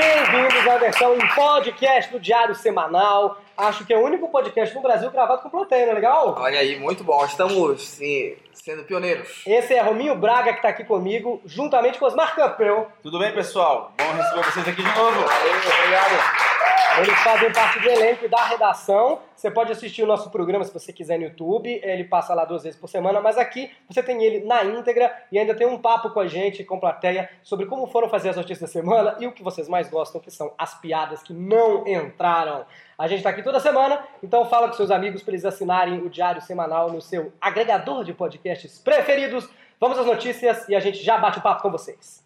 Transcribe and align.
Bem-vindos 0.00 0.66
à 0.66 0.78
versão 0.78 1.14
em 1.14 1.28
podcast 1.34 2.10
do 2.10 2.18
Diário 2.18 2.54
Semanal. 2.54 3.38
Acho 3.60 3.84
que 3.84 3.92
é 3.92 3.98
o 3.98 4.02
único 4.02 4.26
podcast 4.28 4.74
no 4.74 4.80
Brasil 4.80 5.10
gravado 5.10 5.42
com 5.42 5.50
plateia, 5.50 5.84
não 5.84 5.92
é 5.92 5.94
legal? 5.94 6.34
Olha 6.38 6.60
aí, 6.60 6.78
muito 6.78 7.04
bom. 7.04 7.22
Estamos 7.26 7.82
sim, 7.82 8.34
sendo 8.54 8.84
pioneiros. 8.84 9.42
Esse 9.46 9.74
é 9.74 9.82
Rominho 9.82 10.14
Braga 10.14 10.52
que 10.52 10.60
está 10.60 10.70
aqui 10.70 10.82
comigo, 10.82 11.42
juntamente 11.44 11.98
com 11.98 12.06
Osmar 12.06 12.34
Campeu. 12.34 12.88
Tudo 13.02 13.18
bem, 13.18 13.34
pessoal? 13.34 13.92
Bom 13.98 14.16
receber 14.16 14.44
vocês 14.44 14.66
aqui 14.66 14.82
de 14.82 14.96
novo. 14.96 15.20
Valeu, 15.20 15.56
obrigado. 15.78 16.60
Eles 16.98 17.18
fazem 17.20 17.52
parte 17.52 17.78
do 17.80 17.88
elenco 17.88 18.24
e 18.24 18.28
da 18.28 18.44
redação. 18.44 19.20
Você 19.36 19.50
pode 19.50 19.70
assistir 19.70 20.02
o 20.02 20.06
nosso 20.06 20.28
programa 20.28 20.64
se 20.64 20.72
você 20.72 20.92
quiser 20.92 21.18
no 21.18 21.24
YouTube. 21.24 21.80
Ele 21.84 22.04
passa 22.04 22.34
lá 22.34 22.44
duas 22.44 22.64
vezes 22.64 22.78
por 22.78 22.88
semana, 22.88 23.20
mas 23.20 23.38
aqui 23.38 23.70
você 23.88 24.02
tem 24.02 24.22
ele 24.22 24.44
na 24.44 24.64
íntegra 24.64 25.14
e 25.30 25.38
ainda 25.38 25.54
tem 25.54 25.66
um 25.66 25.78
papo 25.78 26.10
com 26.10 26.20
a 26.20 26.26
gente, 26.26 26.64
com 26.64 26.74
a 26.74 26.80
plateia, 26.80 27.30
sobre 27.42 27.66
como 27.66 27.86
foram 27.86 28.08
fazer 28.08 28.30
as 28.30 28.36
notícias 28.36 28.60
da 28.60 28.66
semana 28.66 29.16
e 29.20 29.26
o 29.26 29.32
que 29.32 29.42
vocês 29.42 29.68
mais 29.68 29.88
gostam, 29.88 30.20
que 30.20 30.30
são 30.30 30.52
as 30.58 30.74
piadas 30.80 31.22
que 31.22 31.32
não 31.32 31.86
entraram. 31.86 32.66
A 33.00 33.08
gente 33.08 33.20
está 33.20 33.30
aqui 33.30 33.42
toda 33.42 33.58
semana, 33.58 33.98
então 34.22 34.44
fala 34.44 34.68
com 34.68 34.74
seus 34.74 34.90
amigos 34.90 35.22
para 35.22 35.32
eles 35.32 35.46
assinarem 35.46 36.02
o 36.02 36.10
Diário 36.10 36.42
Semanal 36.42 36.92
no 36.92 37.00
seu 37.00 37.32
agregador 37.40 38.04
de 38.04 38.12
podcasts 38.12 38.78
preferidos. 38.78 39.48
Vamos 39.80 39.98
às 39.98 40.04
notícias 40.04 40.68
e 40.68 40.76
a 40.76 40.80
gente 40.80 41.02
já 41.02 41.16
bate 41.16 41.38
o 41.38 41.40
papo 41.40 41.62
com 41.62 41.70
vocês. 41.70 42.22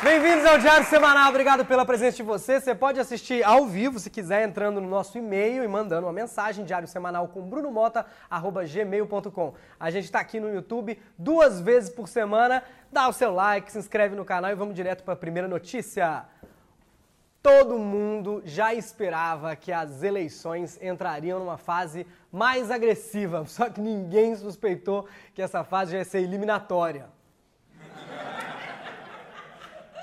Bem-vindos 0.00 0.46
ao 0.46 0.58
Diário 0.58 0.86
Semanal, 0.86 1.28
obrigado 1.28 1.66
pela 1.66 1.84
presença 1.84 2.18
de 2.18 2.22
você. 2.22 2.60
Você 2.60 2.72
pode 2.72 3.00
assistir 3.00 3.42
ao 3.42 3.66
vivo, 3.66 3.98
se 3.98 4.08
quiser, 4.08 4.46
entrando 4.46 4.80
no 4.80 4.88
nosso 4.88 5.18
e-mail 5.18 5.64
e 5.64 5.66
mandando 5.66 6.06
uma 6.06 6.12
mensagem, 6.12 6.64
diário 6.64 6.86
semanal 6.86 7.26
com 7.26 7.42
brunomota.gmail.com. 7.42 9.54
A 9.78 9.90
gente 9.90 10.04
está 10.04 10.20
aqui 10.20 10.38
no 10.38 10.54
YouTube 10.54 10.96
duas 11.18 11.60
vezes 11.60 11.90
por 11.90 12.06
semana. 12.06 12.62
Dá 12.92 13.08
o 13.08 13.12
seu 13.12 13.34
like, 13.34 13.72
se 13.72 13.78
inscreve 13.78 14.14
no 14.14 14.24
canal 14.24 14.52
e 14.52 14.54
vamos 14.54 14.76
direto 14.76 15.02
para 15.02 15.14
a 15.14 15.16
primeira 15.16 15.48
notícia. 15.48 16.26
Todo 17.42 17.76
mundo 17.76 18.40
já 18.44 18.72
esperava 18.72 19.56
que 19.56 19.72
as 19.72 20.04
eleições 20.04 20.80
entrariam 20.80 21.40
numa 21.40 21.58
fase 21.58 22.06
mais 22.30 22.70
agressiva, 22.70 23.44
só 23.50 23.68
que 23.68 23.80
ninguém 23.80 24.36
suspeitou 24.36 25.08
que 25.34 25.42
essa 25.42 25.64
fase 25.64 25.96
ia 25.96 26.04
ser 26.04 26.20
eliminatória. 26.20 27.17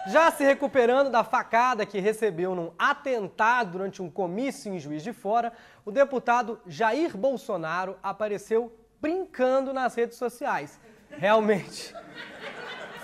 Já 0.07 0.29
se 0.29 0.43
recuperando 0.43 1.09
da 1.09 1.23
facada 1.23 1.85
que 1.85 1.99
recebeu 1.99 2.53
num 2.53 2.71
atentado 2.77 3.71
durante 3.71 4.01
um 4.03 4.09
comício 4.09 4.71
em 4.71 4.79
Juiz 4.79 5.01
de 5.01 5.11
Fora, 5.11 5.51
o 5.83 5.91
deputado 5.91 6.59
Jair 6.67 7.17
Bolsonaro 7.17 7.97
apareceu 8.03 8.71
brincando 9.01 9.73
nas 9.73 9.95
redes 9.95 10.17
sociais. 10.17 10.79
Realmente. 11.09 11.95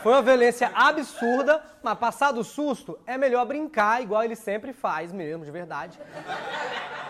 Foi 0.03 0.13
uma 0.13 0.21
violência 0.21 0.71
absurda, 0.73 1.63
mas 1.81 1.97
passado 1.97 2.39
o 2.39 2.43
susto, 2.43 2.99
é 3.05 3.17
melhor 3.17 3.45
brincar 3.45 4.01
igual 4.01 4.23
ele 4.23 4.35
sempre 4.35 4.73
faz 4.73 5.11
mesmo, 5.11 5.43
de 5.43 5.51
verdade. 5.51 5.99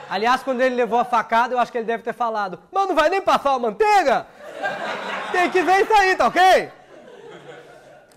Aliás, 0.10 0.44
quando 0.44 0.60
ele 0.62 0.76
levou 0.76 1.00
a 1.00 1.06
facada, 1.06 1.54
eu 1.54 1.60
acho 1.60 1.72
que 1.72 1.78
ele 1.78 1.86
deve 1.86 2.04
ter 2.04 2.14
falado: 2.14 2.60
Mas 2.72 2.88
não 2.88 2.96
vai 2.96 3.10
nem 3.10 3.22
passar 3.22 3.54
a 3.54 3.60
manteiga? 3.60 4.28
Tem 5.32 5.50
que 5.50 5.64
ver 5.64 5.84
isso 5.84 5.94
aí, 5.94 6.16
tá 6.16 6.28
ok? 6.28 6.72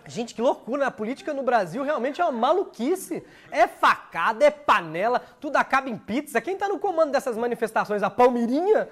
Gente, 0.07 0.35
que 0.35 0.43
loucura, 0.43 0.87
a 0.87 0.91
política 0.91 1.33
no 1.33 1.43
Brasil 1.43 1.83
realmente 1.83 2.21
é 2.21 2.25
uma 2.25 2.33
maluquice. 2.33 3.25
É 3.51 3.67
facada, 3.67 4.45
é 4.45 4.51
panela, 4.51 5.21
tudo 5.41 5.57
acaba 5.57 5.89
em 5.89 5.97
pizza. 5.97 6.41
Quem 6.41 6.57
tá 6.57 6.69
no 6.69 6.79
comando 6.79 7.13
dessas 7.13 7.37
manifestações? 7.37 8.03
A 8.03 8.11
Palmirinha? 8.11 8.89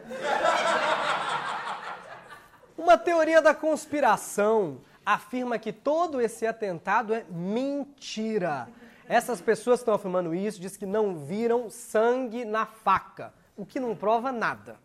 Uma 2.77 2.97
teoria 2.97 3.43
da 3.43 3.55
conspiração 3.55 4.79
afirma 5.05 5.59
que 5.59 5.73
todo 5.73 6.21
esse 6.21 6.47
atentado 6.47 7.15
é 7.15 7.25
mentira. 7.29 8.69
Essas 9.09 9.41
pessoas 9.41 9.81
que 9.81 9.83
estão 9.83 9.95
afirmando 9.95 10.35
isso 10.35 10.61
dizem 10.61 10.79
que 10.79 10.87
não 10.87 11.17
viram 11.17 11.69
sangue 11.69 12.45
na 12.45 12.65
faca, 12.65 13.35
o 13.57 13.67
que 13.67 13.79
não 13.79 13.95
prova 13.95 14.33
nada. 14.33 14.77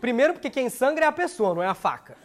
Primeiro, 0.00 0.32
porque 0.32 0.48
quem 0.48 0.70
sangra 0.70 1.04
é 1.04 1.08
a 1.08 1.12
pessoa, 1.12 1.54
não 1.54 1.62
é 1.62 1.66
a 1.66 1.74
faca. 1.74 2.16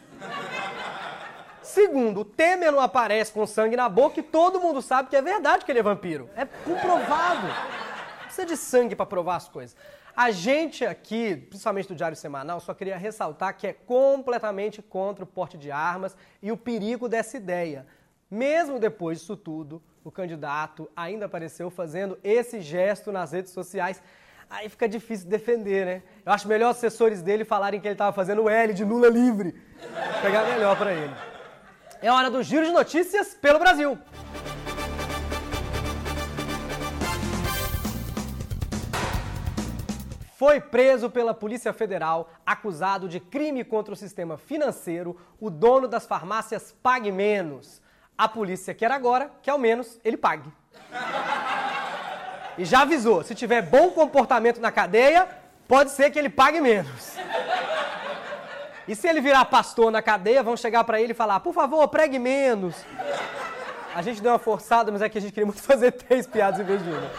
Segundo, 1.74 2.20
o 2.20 2.26
Temer 2.26 2.72
não 2.72 2.80
aparece 2.80 3.32
com 3.32 3.48
sangue 3.48 3.76
na 3.76 3.90
boca 3.90 4.20
e 4.20 4.22
todo 4.22 4.60
mundo 4.60 4.80
sabe 4.80 5.10
que 5.10 5.16
é 5.16 5.24
verdade 5.24 5.66
que 5.66 5.72
ele 5.72 5.80
é 5.80 5.84
vampiro. 5.84 6.30
É 6.36 6.46
comprovado. 6.46 7.48
Precisa 8.26 8.46
de 8.46 8.56
sangue 8.56 8.96
para 8.96 9.08
provar 9.08 9.38
as 9.38 9.50
coisas. 9.50 9.76
A 10.16 10.30
gente 10.30 10.86
aqui, 10.86 11.36
principalmente 11.36 11.88
do 11.88 11.96
Diário 11.96 12.16
Semanal, 12.16 12.60
só 12.60 12.76
queria 12.76 12.96
ressaltar 12.96 13.58
que 13.58 13.66
é 13.66 13.74
completamente 13.74 14.84
contra 14.84 15.24
o 15.24 15.28
porte 15.28 15.58
de 15.58 15.72
armas 15.72 16.16
e 16.44 16.52
o 16.52 16.58
perigo 16.58 17.10
dessa 17.10 17.38
ideia. 17.38 17.88
Mesmo 18.30 18.80
depois 18.80 19.20
disso 19.20 19.36
tudo, 19.36 19.82
o 20.04 20.12
candidato 20.12 20.88
ainda 20.96 21.26
apareceu 21.26 21.72
fazendo 21.72 22.20
esse 22.24 22.62
gesto 22.62 23.12
nas 23.12 23.32
redes 23.32 23.52
sociais. 23.52 24.00
Aí 24.48 24.70
fica 24.70 24.88
difícil 24.88 25.28
defender, 25.28 25.88
né? 25.88 26.04
Eu 26.24 26.34
acho 26.34 26.48
melhor 26.48 26.70
os 26.70 26.78
assessores 26.78 27.24
dele 27.24 27.44
falarem 27.44 27.82
que 27.82 27.88
ele 27.88 27.96
estava 27.96 28.14
fazendo 28.14 28.44
o 28.44 28.50
L 28.50 28.72
de 28.76 28.84
Lula 28.84 29.10
livre. 29.10 29.60
Pegar 30.22 30.44
melhor 30.44 30.78
para 30.78 30.94
ele. 30.94 31.33
É 32.04 32.12
hora 32.12 32.30
do 32.30 32.44
giro 32.44 32.66
de 32.66 32.72
notícias 32.74 33.34
pelo 33.34 33.58
Brasil. 33.58 33.98
Foi 40.36 40.60
preso 40.60 41.10
pela 41.10 41.34
Polícia 41.34 41.72
Federal, 41.72 42.30
acusado 42.46 43.08
de 43.08 43.22
crime 43.22 43.64
contra 43.64 43.94
o 43.94 43.96
sistema 43.96 44.38
financeiro, 44.38 45.18
o 45.40 45.50
dono 45.50 45.88
das 45.88 46.06
farmácias 46.06 46.76
Pague 46.84 47.10
Menos. 47.10 47.82
A 48.18 48.28
polícia 48.28 48.74
quer 48.74 48.92
agora 48.92 49.32
que 49.42 49.50
ao 49.50 49.58
menos 49.58 49.98
ele 50.04 50.18
pague. 50.18 50.52
E 52.58 52.66
já 52.66 52.82
avisou, 52.82 53.24
se 53.24 53.34
tiver 53.34 53.62
bom 53.62 53.92
comportamento 53.92 54.60
na 54.60 54.74
cadeia, 54.74 55.26
pode 55.70 55.92
ser 55.92 56.12
que 56.12 56.20
ele 56.20 56.30
pague 56.30 56.60
menos. 56.60 57.16
E 58.88 58.96
se 58.96 59.08
ele 59.08 59.22
virar 59.22 59.46
pastor 59.46 59.92
na 59.92 60.02
cadeia, 60.02 60.44
vão 60.44 60.58
chegar 60.58 60.84
para 60.84 61.00
ele 61.00 61.12
e 61.12 61.16
falar: 61.16 61.40
por 61.40 61.54
favor, 61.54 61.88
pregue 61.88 62.20
menos. 62.20 62.76
A 63.96 64.02
gente 64.02 64.22
deu 64.22 64.32
uma 64.32 64.40
forçada, 64.40 64.92
mas 64.92 65.02
é 65.02 65.10
que 65.10 65.18
a 65.18 65.22
gente 65.22 65.32
queria 65.32 65.46
muito 65.46 65.62
fazer 65.64 65.92
três 65.92 66.28
piadas 66.28 66.60
em 66.60 66.64
vez 66.64 66.84
de 66.84 66.90
uma. 66.90 67.12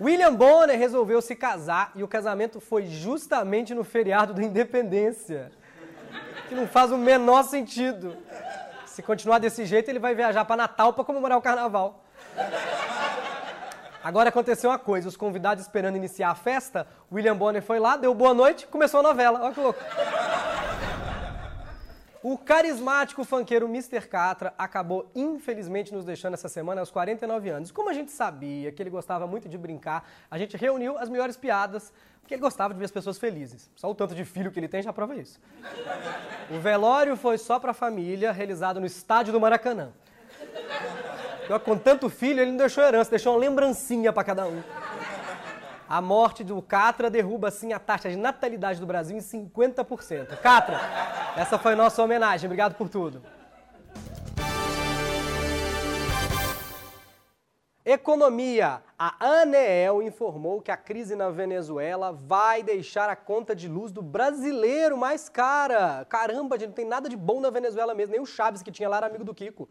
William 0.00 0.32
Bonner 0.32 0.78
resolveu 0.78 1.20
se 1.20 1.34
casar 1.34 1.90
e 1.96 2.04
o 2.04 2.08
casamento 2.08 2.60
foi 2.60 2.86
justamente 2.86 3.74
no 3.74 3.82
feriado 3.82 4.32
da 4.32 4.42
Independência. 4.42 5.50
Que 6.48 6.54
não 6.54 6.68
faz 6.68 6.92
o 6.92 6.96
menor 6.96 7.42
sentido. 7.42 8.16
Se 8.86 9.02
continuar 9.02 9.38
desse 9.38 9.66
jeito, 9.66 9.88
ele 9.88 9.98
vai 9.98 10.14
viajar 10.14 10.44
para 10.44 10.56
Natal 10.56 10.92
para 10.92 11.04
comemorar 11.04 11.36
o 11.36 11.42
carnaval. 11.42 12.04
Agora 14.02 14.28
aconteceu 14.28 14.70
uma 14.70 14.78
coisa, 14.78 15.08
os 15.08 15.16
convidados 15.16 15.64
esperando 15.64 15.96
iniciar 15.96 16.30
a 16.30 16.34
festa, 16.34 16.86
William 17.12 17.36
Bonner 17.36 17.62
foi 17.62 17.78
lá, 17.78 17.96
deu 17.96 18.14
boa 18.14 18.32
noite, 18.32 18.66
começou 18.66 19.00
a 19.00 19.02
novela. 19.02 19.40
Olha 19.42 19.54
que 19.54 19.60
louco. 19.60 19.80
O 22.22 22.36
carismático 22.36 23.24
funkeiro 23.24 23.66
Mr. 23.66 24.00
Catra 24.08 24.52
acabou, 24.58 25.10
infelizmente, 25.14 25.94
nos 25.94 26.04
deixando 26.04 26.34
essa 26.34 26.48
semana 26.48 26.80
aos 26.80 26.90
49 26.90 27.48
anos. 27.48 27.70
Como 27.70 27.88
a 27.88 27.92
gente 27.92 28.10
sabia 28.10 28.72
que 28.72 28.82
ele 28.82 28.90
gostava 28.90 29.26
muito 29.26 29.48
de 29.48 29.56
brincar, 29.56 30.08
a 30.28 30.36
gente 30.36 30.56
reuniu 30.56 30.98
as 30.98 31.08
melhores 31.08 31.36
piadas, 31.36 31.92
porque 32.20 32.34
ele 32.34 32.40
gostava 32.40 32.74
de 32.74 32.78
ver 32.78 32.86
as 32.86 32.90
pessoas 32.90 33.18
felizes. 33.18 33.70
Só 33.76 33.88
o 33.88 33.94
tanto 33.94 34.14
de 34.14 34.24
filho 34.24 34.50
que 34.50 34.58
ele 34.58 34.68
tem 34.68 34.82
já 34.82 34.92
prova 34.92 35.14
isso. 35.14 35.40
O 36.50 36.58
velório 36.58 37.16
foi 37.16 37.38
só 37.38 37.58
para 37.60 37.70
a 37.70 37.74
família, 37.74 38.32
realizado 38.32 38.80
no 38.80 38.86
estádio 38.86 39.32
do 39.32 39.40
Maracanã. 39.40 39.92
Com 41.64 41.78
tanto 41.78 42.10
filho, 42.10 42.40
ele 42.40 42.50
não 42.50 42.58
deixou 42.58 42.84
herança, 42.84 43.10
deixou 43.10 43.32
uma 43.32 43.38
lembrancinha 43.38 44.12
para 44.12 44.24
cada 44.24 44.46
um. 44.46 44.62
A 45.88 46.02
morte 46.02 46.44
do 46.44 46.60
Catra 46.60 47.08
derruba, 47.08 47.48
assim, 47.48 47.72
a 47.72 47.78
taxa 47.78 48.10
de 48.10 48.16
natalidade 48.16 48.78
do 48.78 48.86
Brasil 48.86 49.16
em 49.16 49.20
50%. 49.20 50.36
Catra, 50.36 50.78
essa 51.34 51.58
foi 51.58 51.74
nossa 51.74 52.02
homenagem. 52.02 52.46
Obrigado 52.46 52.74
por 52.74 52.90
tudo. 52.90 53.22
Economia. 57.82 58.82
A 58.98 59.40
Aneel 59.40 60.02
informou 60.02 60.60
que 60.60 60.70
a 60.70 60.76
crise 60.76 61.16
na 61.16 61.30
Venezuela 61.30 62.12
vai 62.12 62.62
deixar 62.62 63.08
a 63.08 63.16
conta 63.16 63.56
de 63.56 63.66
luz 63.66 63.90
do 63.90 64.02
brasileiro 64.02 64.98
mais 64.98 65.30
cara. 65.30 66.04
Caramba, 66.04 66.58
não 66.58 66.72
tem 66.72 66.84
nada 66.84 67.08
de 67.08 67.16
bom 67.16 67.40
na 67.40 67.48
Venezuela 67.48 67.94
mesmo. 67.94 68.12
Nem 68.12 68.20
o 68.20 68.26
Chaves 68.26 68.62
que 68.62 68.70
tinha 68.70 68.90
lá 68.90 68.98
era 68.98 69.06
amigo 69.06 69.24
do 69.24 69.34
Kiko. 69.34 69.66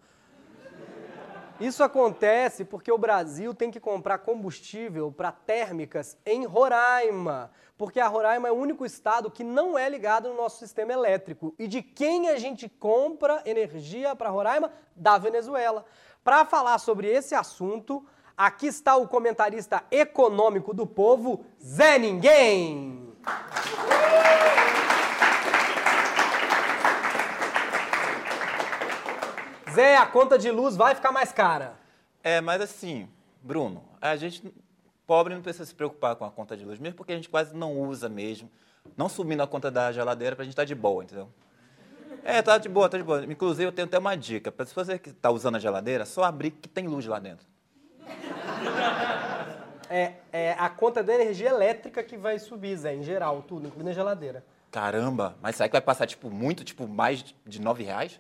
Isso 1.59 1.83
acontece 1.83 2.63
porque 2.63 2.91
o 2.91 2.97
Brasil 2.97 3.53
tem 3.53 3.71
que 3.71 3.79
comprar 3.79 4.19
combustível 4.19 5.11
para 5.11 5.31
térmicas 5.31 6.17
em 6.25 6.45
Roraima, 6.45 7.51
porque 7.77 7.99
a 7.99 8.07
Roraima 8.07 8.47
é 8.47 8.51
o 8.51 8.55
único 8.55 8.85
estado 8.85 9.31
que 9.31 9.43
não 9.43 9.77
é 9.77 9.89
ligado 9.89 10.29
no 10.29 10.35
nosso 10.35 10.59
sistema 10.59 10.93
elétrico. 10.93 11.55
E 11.57 11.67
de 11.67 11.81
quem 11.81 12.29
a 12.29 12.37
gente 12.37 12.69
compra 12.69 13.41
energia 13.45 14.15
para 14.15 14.29
Roraima? 14.29 14.71
Da 14.95 15.17
Venezuela. 15.17 15.85
Para 16.23 16.45
falar 16.45 16.77
sobre 16.77 17.07
esse 17.07 17.33
assunto, 17.33 18.05
Aqui 18.37 18.67
está 18.67 18.95
o 18.95 19.07
comentarista 19.07 19.83
econômico 19.89 20.71
do 20.71 20.85
povo, 20.85 21.43
Zé 21.59 21.97
Ninguém. 21.97 23.11
Zé, 29.77 29.95
a 29.95 30.07
conta 30.07 30.39
de 30.39 30.49
luz 30.49 30.75
vai 30.75 30.95
ficar 30.95 31.11
mais 31.11 31.31
cara. 31.31 31.75
É, 32.23 32.41
mas 32.41 32.59
assim, 32.61 33.07
Bruno, 33.43 33.83
a 34.01 34.15
gente 34.15 34.51
pobre 35.05 35.35
não 35.35 35.41
precisa 35.43 35.65
se 35.65 35.75
preocupar 35.75 36.15
com 36.15 36.25
a 36.25 36.31
conta 36.31 36.57
de 36.57 36.65
luz, 36.65 36.79
mesmo 36.79 36.97
porque 36.97 37.11
a 37.11 37.15
gente 37.15 37.29
quase 37.29 37.55
não 37.55 37.79
usa 37.79 38.09
mesmo. 38.09 38.49
Não 38.97 39.07
subindo 39.07 39.41
a 39.41 39.45
conta 39.45 39.69
da 39.69 39.91
geladeira 39.91 40.35
pra 40.35 40.43
gente 40.43 40.53
estar 40.53 40.63
tá 40.63 40.65
de 40.65 40.73
boa, 40.73 41.03
entendeu? 41.03 41.29
É, 42.23 42.41
tá 42.41 42.57
de 42.57 42.67
boa, 42.67 42.89
tá 42.89 42.97
de 42.97 43.03
boa. 43.03 43.23
Inclusive, 43.25 43.65
eu 43.65 43.71
tenho 43.71 43.87
até 43.87 43.99
uma 43.99 44.15
dica. 44.17 44.51
Se 44.65 44.73
você 44.73 44.97
que 44.97 45.11
está 45.11 45.29
usando 45.29 45.57
a 45.57 45.59
geladeira, 45.59 46.07
só 46.07 46.23
abrir 46.23 46.49
que 46.49 46.67
tem 46.67 46.87
luz 46.87 47.05
lá 47.05 47.19
dentro. 47.19 47.45
É, 49.89 50.13
é 50.33 50.55
a 50.57 50.69
conta 50.69 51.03
da 51.03 51.13
energia 51.13 51.49
elétrica 51.49 52.03
que 52.03 52.17
vai 52.17 52.39
subir, 52.39 52.75
Zé, 52.75 52.95
em 52.95 53.03
geral, 53.03 53.43
tudo, 53.43 53.67
incluindo 53.67 53.91
a 53.91 53.93
geladeira. 53.93 54.43
Caramba, 54.71 55.37
mas 55.39 55.55
será 55.55 55.69
que 55.69 55.73
vai 55.73 55.81
passar, 55.81 56.07
tipo, 56.07 56.31
muito, 56.31 56.63
tipo, 56.63 56.87
mais 56.87 57.23
de 57.45 57.61
nove 57.61 57.83
reais? 57.83 58.19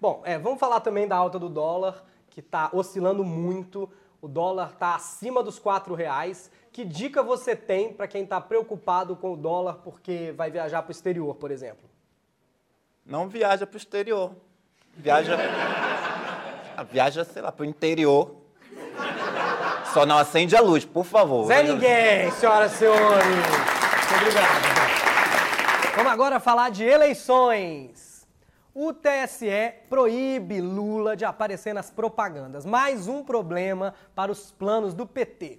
Bom, 0.00 0.22
é, 0.24 0.38
vamos 0.38 0.58
falar 0.58 0.80
também 0.80 1.06
da 1.06 1.14
alta 1.14 1.38
do 1.38 1.50
dólar, 1.50 2.02
que 2.30 2.40
está 2.40 2.70
oscilando 2.72 3.22
muito. 3.22 3.90
O 4.22 4.26
dólar 4.26 4.70
está 4.72 4.94
acima 4.94 5.42
dos 5.42 5.58
quatro 5.58 5.94
reais. 5.94 6.50
Que 6.72 6.84
dica 6.84 7.22
você 7.22 7.54
tem 7.54 7.92
para 7.92 8.08
quem 8.08 8.22
está 8.22 8.40
preocupado 8.40 9.14
com 9.14 9.34
o 9.34 9.36
dólar 9.36 9.74
porque 9.84 10.32
vai 10.36 10.50
viajar 10.50 10.82
para 10.82 10.88
o 10.88 10.92
exterior, 10.92 11.34
por 11.34 11.50
exemplo? 11.50 11.90
Não 13.04 13.28
viaja 13.28 13.66
para 13.66 13.74
o 13.74 13.76
exterior. 13.76 14.32
Viaja. 14.96 15.36
viaja, 16.90 17.24
sei 17.24 17.42
lá, 17.42 17.52
para 17.52 17.62
o 17.62 17.66
interior. 17.66 18.36
Só 19.92 20.06
não 20.06 20.16
acende 20.16 20.56
a 20.56 20.60
luz, 20.60 20.84
por 20.84 21.04
favor. 21.04 21.46
Zé 21.46 21.62
Ninguém, 21.62 22.30
senhoras 22.30 22.72
e 22.72 22.76
senhores. 22.76 23.26
Muito 23.26 24.14
obrigado. 24.16 25.96
Vamos 25.96 26.12
agora 26.12 26.40
falar 26.40 26.70
de 26.70 26.84
eleições. 26.84 28.09
O 28.72 28.92
TSE 28.92 29.74
proíbe 29.88 30.60
Lula 30.60 31.16
de 31.16 31.24
aparecer 31.24 31.74
nas 31.74 31.90
propagandas. 31.90 32.64
Mais 32.64 33.08
um 33.08 33.24
problema 33.24 33.94
para 34.14 34.30
os 34.30 34.52
planos 34.52 34.94
do 34.94 35.04
PT. 35.04 35.58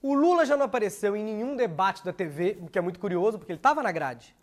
O 0.00 0.14
Lula 0.14 0.46
já 0.46 0.56
não 0.56 0.66
apareceu 0.66 1.16
em 1.16 1.24
nenhum 1.24 1.56
debate 1.56 2.04
da 2.04 2.12
TV, 2.12 2.58
o 2.60 2.68
que 2.68 2.78
é 2.78 2.82
muito 2.82 3.00
curioso, 3.00 3.38
porque 3.38 3.50
ele 3.50 3.58
estava 3.58 3.82
na 3.82 3.90
grade. 3.90 4.36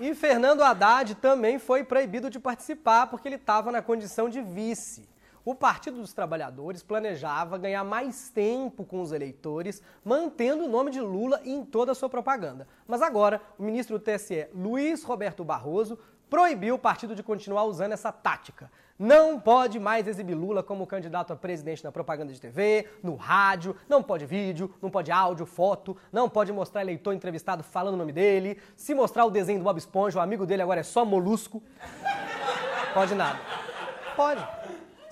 E 0.00 0.14
Fernando 0.14 0.62
Haddad 0.62 1.14
também 1.16 1.58
foi 1.58 1.84
proibido 1.84 2.30
de 2.30 2.40
participar 2.40 3.06
porque 3.08 3.28
ele 3.28 3.36
estava 3.36 3.70
na 3.70 3.82
condição 3.82 4.28
de 4.28 4.40
vice. 4.40 5.08
O 5.44 5.54
Partido 5.54 5.98
dos 5.98 6.14
Trabalhadores 6.14 6.82
planejava 6.82 7.58
ganhar 7.58 7.84
mais 7.84 8.30
tempo 8.30 8.82
com 8.82 9.02
os 9.02 9.12
eleitores, 9.12 9.82
mantendo 10.02 10.64
o 10.64 10.68
nome 10.68 10.90
de 10.90 11.02
Lula 11.02 11.38
em 11.44 11.62
toda 11.62 11.92
a 11.92 11.94
sua 11.94 12.08
propaganda. 12.08 12.66
Mas 12.88 13.02
agora, 13.02 13.42
o 13.58 13.62
ministro 13.62 13.98
do 13.98 14.02
TSE, 14.02 14.48
Luiz 14.54 15.04
Roberto 15.04 15.44
Barroso, 15.44 15.98
proibiu 16.30 16.76
o 16.76 16.78
partido 16.78 17.14
de 17.14 17.22
continuar 17.22 17.64
usando 17.64 17.92
essa 17.92 18.10
tática. 18.10 18.72
Não 18.98 19.38
pode 19.38 19.78
mais 19.78 20.08
exibir 20.08 20.34
Lula 20.34 20.62
como 20.62 20.86
candidato 20.86 21.34
a 21.34 21.36
presidente 21.36 21.84
na 21.84 21.92
propaganda 21.92 22.32
de 22.32 22.40
TV, 22.40 22.88
no 23.02 23.14
rádio, 23.14 23.76
não 23.86 24.02
pode 24.02 24.24
vídeo, 24.24 24.72
não 24.80 24.90
pode 24.90 25.12
áudio, 25.12 25.44
foto, 25.44 25.94
não 26.10 26.26
pode 26.26 26.52
mostrar 26.52 26.80
eleitor 26.80 27.12
entrevistado 27.12 27.62
falando 27.62 27.94
o 27.94 27.98
nome 27.98 28.12
dele, 28.12 28.58
se 28.76 28.94
mostrar 28.94 29.26
o 29.26 29.30
desenho 29.30 29.58
do 29.58 29.64
Bob 29.64 29.76
Esponja, 29.76 30.18
o 30.18 30.22
amigo 30.22 30.46
dele 30.46 30.62
agora 30.62 30.80
é 30.80 30.84
só 30.84 31.04
molusco. 31.04 31.62
Pode 32.94 33.14
nada. 33.14 33.38
Pode. 34.16 34.63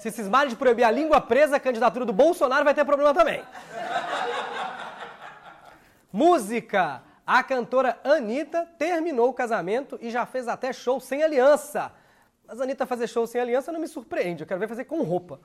Se 0.02 0.10
cismarem 0.10 0.48
de 0.48 0.56
proibir 0.56 0.82
a 0.82 0.90
língua 0.90 1.20
presa, 1.20 1.54
a 1.54 1.60
candidatura 1.60 2.04
do 2.04 2.12
Bolsonaro 2.12 2.64
vai 2.64 2.74
ter 2.74 2.84
problema 2.84 3.14
também. 3.14 3.40
Música. 6.12 7.02
A 7.24 7.40
cantora 7.44 7.96
Anitta 8.02 8.66
terminou 8.76 9.28
o 9.28 9.32
casamento 9.32 9.96
e 10.02 10.10
já 10.10 10.26
fez 10.26 10.48
até 10.48 10.72
show 10.72 10.98
sem 10.98 11.22
aliança. 11.22 11.92
Mas 12.44 12.60
Anitta 12.60 12.84
fazer 12.84 13.06
show 13.06 13.28
sem 13.28 13.40
aliança 13.40 13.70
não 13.70 13.78
me 13.78 13.86
surpreende, 13.86 14.42
eu 14.42 14.46
quero 14.48 14.58
ver 14.58 14.66
fazer 14.66 14.86
com 14.86 15.00
roupa. 15.02 15.38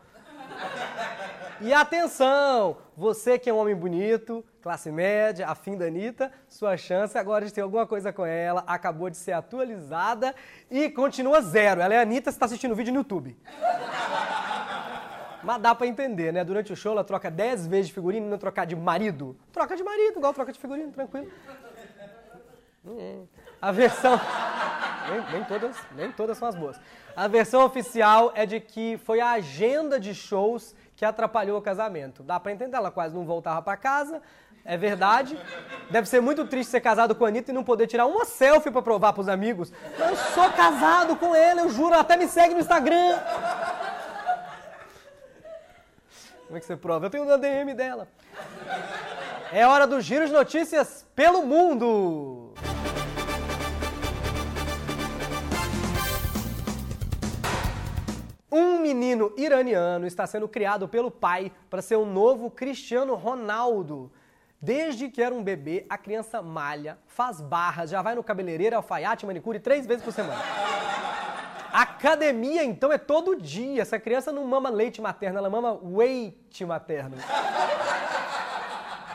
E 1.61 1.71
atenção, 1.71 2.77
você 2.95 3.37
que 3.37 3.51
é 3.51 3.53
um 3.53 3.57
homem 3.57 3.75
bonito, 3.75 4.43
classe 4.59 4.91
média, 4.91 5.47
afim 5.47 5.77
da 5.77 5.85
Anitta, 5.85 6.31
sua 6.47 6.75
chance 6.77 7.15
agora 7.15 7.45
de 7.45 7.53
ter 7.53 7.61
alguma 7.61 7.85
coisa 7.85 8.11
com 8.11 8.25
ela 8.25 8.63
acabou 8.65 9.07
de 9.07 9.17
ser 9.17 9.33
atualizada 9.33 10.33
e 10.69 10.89
continua 10.89 11.41
zero. 11.41 11.79
Ela 11.79 11.93
é 11.93 11.99
a 11.99 12.01
Anitta, 12.01 12.31
você 12.31 12.35
está 12.35 12.47
assistindo 12.47 12.71
o 12.71 12.75
vídeo 12.75 12.91
no 12.91 13.01
YouTube. 13.01 13.37
Mas 15.47 15.61
dá 15.61 15.73
pra 15.73 15.87
entender, 15.87 16.33
né? 16.33 16.43
Durante 16.43 16.73
o 16.73 16.75
show 16.75 16.91
ela 16.91 17.05
troca 17.05 17.31
10 17.31 17.67
vezes 17.67 17.87
de 17.87 17.93
figurino 17.93 18.27
e 18.27 18.29
não 18.29 18.37
trocar 18.37 18.65
de 18.65 18.75
marido. 18.75 19.33
Troca 19.53 19.77
de 19.77 19.81
marido, 19.81 20.17
igual 20.17 20.33
troca 20.33 20.51
de 20.51 20.59
figurino, 20.59 20.91
tranquilo. 20.91 21.31
A 23.61 23.71
versão. 23.71 24.19
Nem, 25.09 25.31
nem, 25.31 25.43
todas, 25.45 25.77
nem 25.95 26.11
todas 26.11 26.37
são 26.37 26.49
as 26.49 26.55
boas. 26.55 26.77
A 27.15 27.29
versão 27.29 27.63
oficial 27.63 28.33
é 28.35 28.45
de 28.45 28.59
que 28.59 28.99
foi 29.05 29.21
a 29.21 29.31
agenda 29.31 29.97
de 29.97 30.13
shows 30.13 30.75
que 30.97 31.05
atrapalhou 31.05 31.57
o 31.57 31.61
casamento. 31.61 32.23
Dá 32.23 32.37
pra 32.41 32.51
entender, 32.51 32.75
ela 32.75 32.91
quase 32.91 33.15
não 33.15 33.23
voltava 33.23 33.61
para 33.61 33.77
casa. 33.77 34.21
É 34.65 34.75
verdade. 34.75 35.39
Deve 35.89 36.09
ser 36.09 36.19
muito 36.19 36.43
triste 36.43 36.71
ser 36.71 36.81
casado 36.81 37.15
com 37.15 37.23
a 37.23 37.29
Anitta 37.29 37.51
e 37.51 37.53
não 37.53 37.63
poder 37.63 37.87
tirar 37.87 38.05
uma 38.05 38.25
selfie 38.25 38.69
para 38.69 38.81
provar 38.81 39.13
pros 39.13 39.29
amigos. 39.29 39.71
Eu 39.97 40.13
sou 40.17 40.51
casado 40.51 41.15
com 41.15 41.33
ela, 41.33 41.61
eu 41.61 41.69
juro, 41.69 41.93
ela 41.93 42.01
até 42.01 42.17
me 42.17 42.27
segue 42.27 42.53
no 42.53 42.59
Instagram. 42.59 43.17
Como 46.47 46.55
é 46.55 46.61
que 46.61 46.65
você 46.65 46.77
prova? 46.77 47.05
Eu 47.05 47.09
tenho 47.09 47.25
um 47.25 47.37
DM 47.37 47.73
dela. 47.73 48.07
É 49.51 49.67
hora 49.67 49.85
do 49.85 49.99
giro 49.99 50.25
de 50.25 50.31
notícias 50.31 51.05
pelo 51.13 51.45
mundo. 51.45 52.53
Um 58.49 58.79
menino 58.79 59.33
iraniano 59.37 60.07
está 60.07 60.25
sendo 60.25 60.47
criado 60.47 60.87
pelo 60.87 61.11
pai 61.11 61.51
para 61.69 61.81
ser 61.81 61.97
o 61.97 62.05
novo 62.05 62.49
Cristiano 62.49 63.13
Ronaldo. 63.13 64.09
Desde 64.61 65.09
que 65.09 65.21
era 65.21 65.35
um 65.35 65.43
bebê, 65.43 65.85
a 65.89 65.97
criança 65.97 66.41
malha, 66.41 66.97
faz 67.05 67.41
barras, 67.41 67.89
já 67.89 68.01
vai 68.01 68.15
no 68.15 68.23
cabeleireiro, 68.23 68.77
alfaiate, 68.77 69.25
manicure 69.25 69.59
três 69.59 69.85
vezes 69.85 70.03
por 70.03 70.13
semana. 70.13 70.41
Academia, 71.77 72.63
então, 72.63 72.91
é 72.91 72.97
todo 72.97 73.35
dia. 73.35 73.83
Essa 73.83 73.99
criança 73.99 74.31
não 74.31 74.43
mama 74.47 74.67
leite 74.67 74.99
materno, 74.99 75.37
ela 75.37 75.47
mama 75.47 75.73
weight 75.73 76.65
materno. 76.65 77.17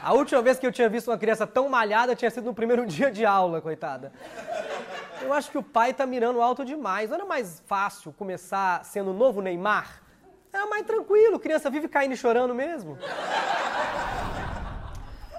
A 0.00 0.12
última 0.12 0.40
vez 0.40 0.60
que 0.60 0.66
eu 0.68 0.70
tinha 0.70 0.88
visto 0.88 1.08
uma 1.08 1.18
criança 1.18 1.44
tão 1.44 1.68
malhada 1.68 2.14
tinha 2.14 2.30
sido 2.30 2.44
no 2.44 2.54
primeiro 2.54 2.86
dia 2.94 3.10
de 3.10 3.26
aula, 3.26 3.60
coitada. 3.60 4.12
Eu 5.20 5.32
acho 5.32 5.50
que 5.50 5.58
o 5.58 5.62
pai 5.62 5.92
tá 5.92 6.06
mirando 6.06 6.40
alto 6.40 6.64
demais. 6.64 7.10
Não 7.10 7.16
era 7.16 7.24
mais 7.24 7.60
fácil 7.66 8.12
começar 8.12 8.84
sendo 8.84 9.10
o 9.10 9.14
novo 9.14 9.42
Neymar? 9.42 10.00
Era 10.52 10.64
mais 10.66 10.86
tranquilo, 10.86 11.40
criança 11.40 11.68
vive 11.68 11.88
caindo 11.88 12.12
e 12.12 12.16
chorando 12.16 12.54
mesmo. 12.54 12.96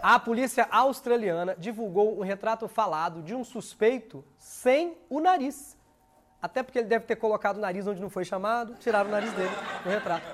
A 0.01 0.19
polícia 0.19 0.67
australiana 0.69 1.55
divulgou 1.57 2.19
um 2.19 2.21
retrato 2.21 2.67
falado 2.67 3.21
de 3.21 3.33
um 3.33 3.45
suspeito 3.45 4.25
sem 4.37 4.97
o 5.09 5.21
nariz. 5.21 5.77
Até 6.43 6.61
porque 6.61 6.79
ele 6.79 6.89
deve 6.89 7.05
ter 7.05 7.15
colocado 7.15 7.55
o 7.55 7.61
nariz 7.61 7.87
onde 7.87 8.01
não 8.01 8.09
foi 8.09 8.25
chamado, 8.25 8.75
tiraram 8.75 9.07
o 9.07 9.11
nariz 9.13 9.31
dele 9.31 9.55
no 9.85 9.89
retrato. 9.89 10.25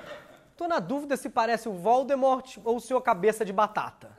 Tô 0.56 0.66
na 0.66 0.80
dúvida 0.80 1.16
se 1.16 1.30
parece 1.30 1.68
o 1.68 1.72
Voldemort 1.72 2.58
ou 2.64 2.78
o 2.78 2.80
senhor 2.80 3.00
cabeça 3.00 3.44
de 3.44 3.52
batata. 3.52 4.10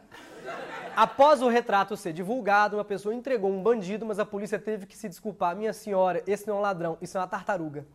Após 0.96 1.42
o 1.42 1.50
retrato 1.50 1.98
ser 1.98 2.14
divulgado, 2.14 2.78
uma 2.78 2.86
pessoa 2.86 3.14
entregou 3.14 3.52
um 3.52 3.62
bandido, 3.62 4.06
mas 4.06 4.20
a 4.20 4.26
polícia 4.26 4.58
teve 4.58 4.86
que 4.86 4.96
se 4.96 5.10
desculpar. 5.10 5.54
Minha 5.54 5.74
senhora, 5.74 6.24
esse 6.26 6.48
não 6.48 6.56
é 6.56 6.58
um 6.60 6.62
ladrão, 6.62 6.98
isso 7.02 7.18
é 7.18 7.20
uma 7.20 7.28
tartaruga. 7.28 7.86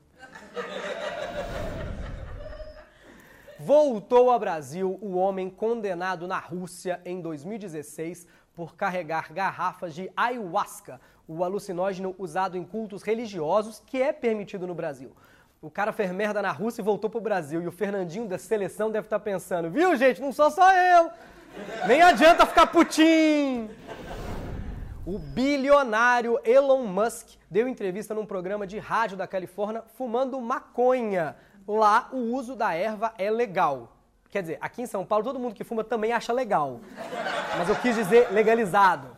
Voltou 3.58 4.30
ao 4.30 4.38
Brasil 4.38 4.98
o 5.00 5.16
homem 5.16 5.48
condenado 5.48 6.28
na 6.28 6.38
Rússia 6.38 7.00
em 7.02 7.22
2016 7.22 8.26
por 8.56 8.74
carregar 8.74 9.32
garrafas 9.32 9.94
de 9.94 10.10
ayahuasca, 10.16 10.98
o 11.28 11.44
alucinógeno 11.44 12.14
usado 12.18 12.56
em 12.56 12.64
cultos 12.64 13.02
religiosos 13.02 13.82
que 13.86 14.00
é 14.00 14.12
permitido 14.12 14.66
no 14.66 14.74
Brasil. 14.74 15.12
O 15.60 15.70
cara 15.70 15.92
fez 15.92 16.10
merda 16.10 16.40
na 16.40 16.52
Rússia 16.52 16.80
e 16.80 16.84
voltou 16.84 17.10
pro 17.10 17.20
Brasil. 17.20 17.62
E 17.62 17.68
o 17.68 17.72
Fernandinho 17.72 18.26
da 18.26 18.38
seleção 18.38 18.90
deve 18.90 19.06
estar 19.06 19.18
tá 19.18 19.24
pensando, 19.24 19.70
viu 19.70 19.94
gente, 19.96 20.22
não 20.22 20.32
sou 20.32 20.50
só 20.50 20.72
eu. 20.72 21.10
Nem 21.86 22.00
adianta 22.00 22.46
ficar 22.46 22.66
putinho. 22.68 23.70
O 25.04 25.18
bilionário 25.18 26.40
Elon 26.44 26.84
Musk 26.84 27.36
deu 27.50 27.68
entrevista 27.68 28.14
num 28.14 28.26
programa 28.26 28.66
de 28.66 28.78
rádio 28.78 29.16
da 29.16 29.26
Califórnia 29.26 29.82
fumando 29.96 30.40
maconha. 30.40 31.36
Lá 31.66 32.08
o 32.12 32.34
uso 32.34 32.56
da 32.56 32.74
erva 32.74 33.12
é 33.18 33.30
legal. 33.30 33.95
Quer 34.36 34.42
dizer, 34.42 34.58
aqui 34.60 34.82
em 34.82 34.86
São 34.86 35.02
Paulo 35.02 35.24
todo 35.24 35.38
mundo 35.40 35.54
que 35.54 35.64
fuma 35.64 35.82
também 35.82 36.12
acha 36.12 36.30
legal. 36.30 36.82
Mas 37.56 37.70
eu 37.70 37.76
quis 37.76 37.96
dizer 37.96 38.30
legalizado. 38.30 39.16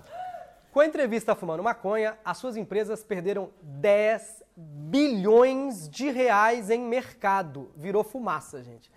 Com 0.71 0.79
a 0.79 0.87
entrevista 0.87 1.35
fumando 1.35 1.61
maconha, 1.61 2.17
as 2.25 2.37
suas 2.39 2.57
empresas 2.57 3.03
perderam 3.03 3.51
10 3.61 4.45
bilhões 4.57 5.89
de 5.89 6.09
reais 6.09 6.71
em 6.71 6.79
mercado. 6.79 7.73
Virou 7.75 8.05
fumaça, 8.05 8.63
gente. 8.63 8.93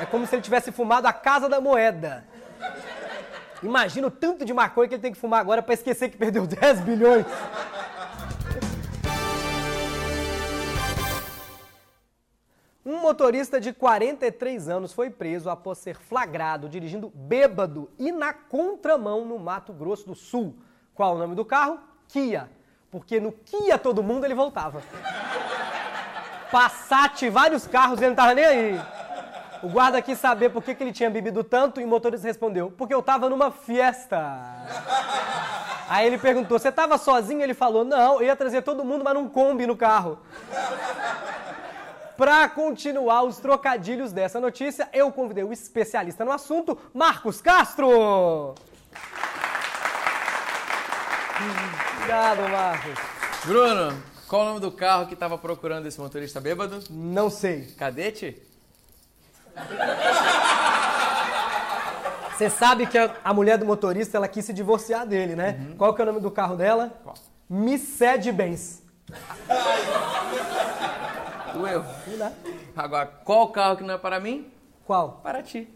É 0.00 0.04
como 0.06 0.26
se 0.26 0.34
ele 0.34 0.42
tivesse 0.42 0.72
fumado 0.72 1.06
a 1.06 1.12
casa 1.12 1.48
da 1.48 1.60
moeda. 1.60 2.24
Imagina 3.62 4.08
o 4.08 4.10
tanto 4.10 4.44
de 4.44 4.52
maconha 4.52 4.88
que 4.88 4.94
ele 4.96 5.02
tem 5.02 5.12
que 5.12 5.18
fumar 5.20 5.38
agora 5.38 5.62
para 5.62 5.74
esquecer 5.74 6.08
que 6.08 6.16
perdeu 6.16 6.48
10 6.50 6.80
bilhões. 6.80 7.24
Um 12.84 12.98
motorista 13.00 13.60
de 13.60 13.72
43 13.72 14.68
anos 14.68 14.92
foi 14.92 15.08
preso 15.08 15.48
após 15.48 15.78
ser 15.78 15.96
flagrado 15.96 16.68
dirigindo 16.68 17.12
bêbado 17.14 17.88
e 17.96 18.10
na 18.10 18.32
contramão 18.32 19.24
no 19.24 19.38
Mato 19.38 19.72
Grosso 19.72 20.04
do 20.04 20.16
Sul. 20.16 20.56
Qual 20.92 21.14
o 21.14 21.18
nome 21.18 21.36
do 21.36 21.44
carro? 21.44 21.78
Kia. 22.08 22.50
Porque 22.90 23.20
no 23.20 23.30
Kia 23.30 23.78
todo 23.78 24.02
mundo 24.02 24.24
ele 24.24 24.34
voltava. 24.34 24.82
Passat, 26.50 27.30
vários 27.30 27.68
carros, 27.68 28.00
ele 28.00 28.08
não 28.08 28.16
tava 28.16 28.34
nem 28.34 28.44
aí. 28.44 28.80
O 29.62 29.68
guarda 29.68 30.02
quis 30.02 30.18
saber 30.18 30.50
por 30.50 30.60
que, 30.60 30.74
que 30.74 30.82
ele 30.82 30.92
tinha 30.92 31.08
bebido 31.08 31.44
tanto 31.44 31.80
e 31.80 31.84
o 31.84 31.88
motorista 31.88 32.26
respondeu: 32.26 32.72
Porque 32.76 32.92
eu 32.92 33.00
tava 33.00 33.30
numa 33.30 33.52
fiesta. 33.52 34.18
Aí 35.88 36.04
ele 36.04 36.18
perguntou: 36.18 36.58
Você 36.58 36.72
tava 36.72 36.98
sozinho? 36.98 37.42
Ele 37.42 37.54
falou: 37.54 37.84
Não, 37.84 38.16
eu 38.16 38.26
ia 38.26 38.34
trazer 38.34 38.62
todo 38.62 38.84
mundo, 38.84 39.04
mas 39.04 39.14
num 39.14 39.28
Kombi 39.28 39.66
no 39.68 39.76
carro. 39.76 40.18
Para 42.22 42.48
continuar 42.48 43.24
os 43.24 43.38
trocadilhos 43.38 44.12
dessa 44.12 44.38
notícia, 44.38 44.88
eu 44.92 45.10
convidei 45.10 45.42
o 45.42 45.52
especialista 45.52 46.24
no 46.24 46.30
assunto, 46.30 46.78
Marcos 46.94 47.40
Castro. 47.40 48.54
Obrigado, 51.96 52.48
Marcos. 52.48 52.94
Bruno, 53.44 54.00
qual 54.28 54.42
o 54.42 54.44
nome 54.44 54.60
do 54.60 54.70
carro 54.70 55.08
que 55.08 55.14
estava 55.14 55.36
procurando 55.36 55.86
esse 55.86 56.00
motorista 56.00 56.40
bêbado? 56.40 56.78
Não 56.88 57.28
sei. 57.28 57.66
Cadete? 57.76 58.40
Você 62.30 62.48
sabe 62.48 62.86
que 62.86 62.98
a, 62.98 63.16
a 63.24 63.34
mulher 63.34 63.58
do 63.58 63.66
motorista 63.66 64.16
ela 64.16 64.28
quis 64.28 64.44
se 64.44 64.52
divorciar 64.52 65.04
dele, 65.04 65.34
né? 65.34 65.74
Qual 65.76 65.92
que 65.92 66.00
é 66.00 66.04
o 66.04 66.06
nome 66.06 66.20
do 66.20 66.30
carro 66.30 66.54
dela? 66.54 66.92
Qual? 67.02 67.16
Mercedes-Benz. 67.50 68.80
O 69.08 70.11
eu. 71.72 71.84
Não 72.06 72.18
dá. 72.18 72.32
Agora, 72.76 73.06
qual 73.24 73.48
carro 73.48 73.76
que 73.76 73.82
não 73.82 73.94
é 73.94 73.98
para 73.98 74.20
mim? 74.20 74.50
Qual? 74.86 75.20
Para 75.22 75.42
ti. 75.42 75.68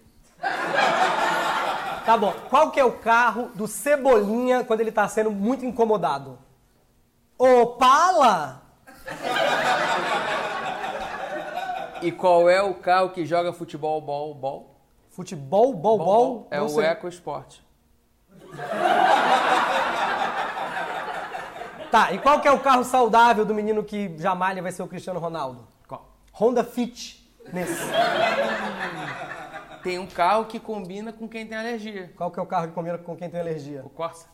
Tá 2.05 2.17
bom. 2.17 2.33
Qual 2.49 2.71
que 2.71 2.79
é 2.79 2.85
o 2.85 2.93
carro 2.93 3.51
do 3.55 3.67
Cebolinha 3.67 4.65
quando 4.65 4.81
ele 4.81 4.93
tá 4.93 5.09
sendo 5.09 5.31
muito 5.31 5.65
incomodado? 5.65 6.39
Opala! 7.39 8.63
E 12.03 12.13
qual 12.13 12.49
é 12.49 12.63
o 12.63 12.75
carro 12.75 13.11
que 13.11 13.25
joga 13.27 13.53
futebol, 13.53 14.01
bol, 14.01 14.35
bol? 14.35 14.77
Futebol, 15.11 15.73
bol, 15.75 15.99
bol? 15.99 16.49
É 16.51 16.59
Não 16.59 16.67
o 16.67 16.69
sei. 16.69 16.85
EcoSport. 16.85 17.59
Tá, 21.91 22.13
e 22.13 22.19
qual 22.19 22.41
que 22.41 22.49
é 22.49 22.53
o 22.53 22.59
carro 22.61 22.85
saudável 22.85 23.45
do 23.45 23.55
menino 23.55 23.83
que 23.83 24.15
jamais 24.19 24.59
vai 24.61 24.73
ser 24.73 24.83
o 24.83 24.89
Cristiano 24.89 25.19
Ronaldo? 25.19 25.67
Honda 26.39 26.63
Fit. 26.63 27.25
Nesse. 27.53 27.75
Tem 29.83 29.99
um 29.99 30.07
carro 30.07 30.45
que 30.47 30.59
combina 30.59 31.13
com 31.13 31.29
quem 31.29 31.47
tem 31.47 31.57
alergia. 31.57 32.13
Qual 32.17 32.31
que 32.31 32.41
é 32.41 32.43
o 32.43 32.47
carro 32.47 32.69
que 32.69 32.75
combina 32.75 32.99
com 32.99 33.15
quem 33.15 33.31
tem 33.31 33.39
alergia? 33.39 33.83
O 33.85 33.89
Corsa. 33.89 34.27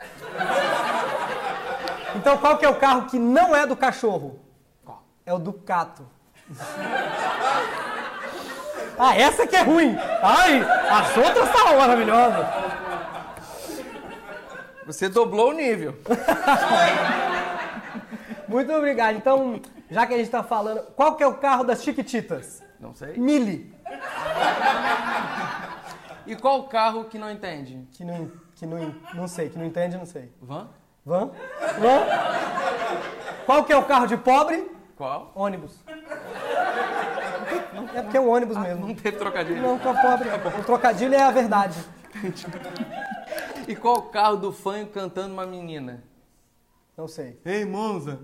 Então 2.16 2.38
qual 2.38 2.56
que 2.56 2.64
é 2.64 2.68
o 2.68 2.76
carro 2.76 3.04
que 3.06 3.18
não 3.18 3.54
é 3.54 3.66
do 3.66 3.76
cachorro? 3.76 4.40
Qual? 4.82 5.02
É 5.26 5.32
o 5.32 5.38
Ducato. 5.38 6.08
ah, 8.98 9.14
essa 9.14 9.46
que 9.46 9.54
é 9.54 9.60
ruim. 9.60 9.94
Ai, 10.22 10.62
as 10.90 11.14
outras 11.18 11.50
são 11.50 11.76
maravilhosas. 11.76 12.46
Você 14.86 15.10
dobrou 15.10 15.50
o 15.50 15.52
nível. 15.52 15.94
Muito 18.48 18.72
obrigado. 18.72 19.16
Então, 19.16 19.60
já 19.90 20.06
que 20.06 20.14
a 20.14 20.18
gente 20.18 20.30
tá 20.30 20.42
falando, 20.42 20.82
qual 20.94 21.16
que 21.16 21.22
é 21.22 21.26
o 21.26 21.34
carro 21.34 21.64
das 21.64 21.82
Chiquititas? 21.82 22.62
Não 22.78 22.94
sei. 22.94 23.16
Mili. 23.18 23.74
E 26.26 26.36
qual 26.36 26.60
o 26.60 26.64
carro 26.68 27.04
que 27.04 27.18
não 27.18 27.30
entende? 27.30 27.86
Que 27.92 28.04
não, 28.04 28.30
que 28.54 28.66
não, 28.66 28.94
não 29.14 29.26
sei, 29.26 29.48
que 29.48 29.58
não 29.58 29.64
entende, 29.64 29.96
não 29.96 30.06
sei. 30.06 30.30
Van? 30.42 30.68
Van? 31.04 31.30
Van? 31.80 32.06
Qual 33.46 33.64
que 33.64 33.72
é 33.72 33.76
o 33.76 33.84
carro 33.84 34.06
de 34.06 34.16
pobre? 34.16 34.70
Qual? 34.96 35.32
Ônibus. 35.34 35.82
É 37.94 38.02
porque 38.02 38.16
é 38.16 38.20
um 38.20 38.28
ônibus 38.28 38.56
Não 38.56 38.62
mesmo. 38.62 38.94
teve 38.96 39.16
trocadilho. 39.16 39.62
Não, 39.62 39.78
com 39.78 39.88
a 39.88 39.94
pobre. 39.94 40.28
O 40.60 40.64
trocadilho 40.64 41.14
é 41.14 41.22
a 41.22 41.30
verdade. 41.30 41.78
E 43.66 43.74
qual 43.74 43.96
o 43.98 44.02
carro 44.02 44.36
do 44.36 44.52
fã 44.52 44.84
cantando 44.84 45.32
uma 45.32 45.46
menina? 45.46 46.02
Não 46.96 47.08
sei. 47.08 47.38
Ei, 47.44 47.64
Monza. 47.64 48.20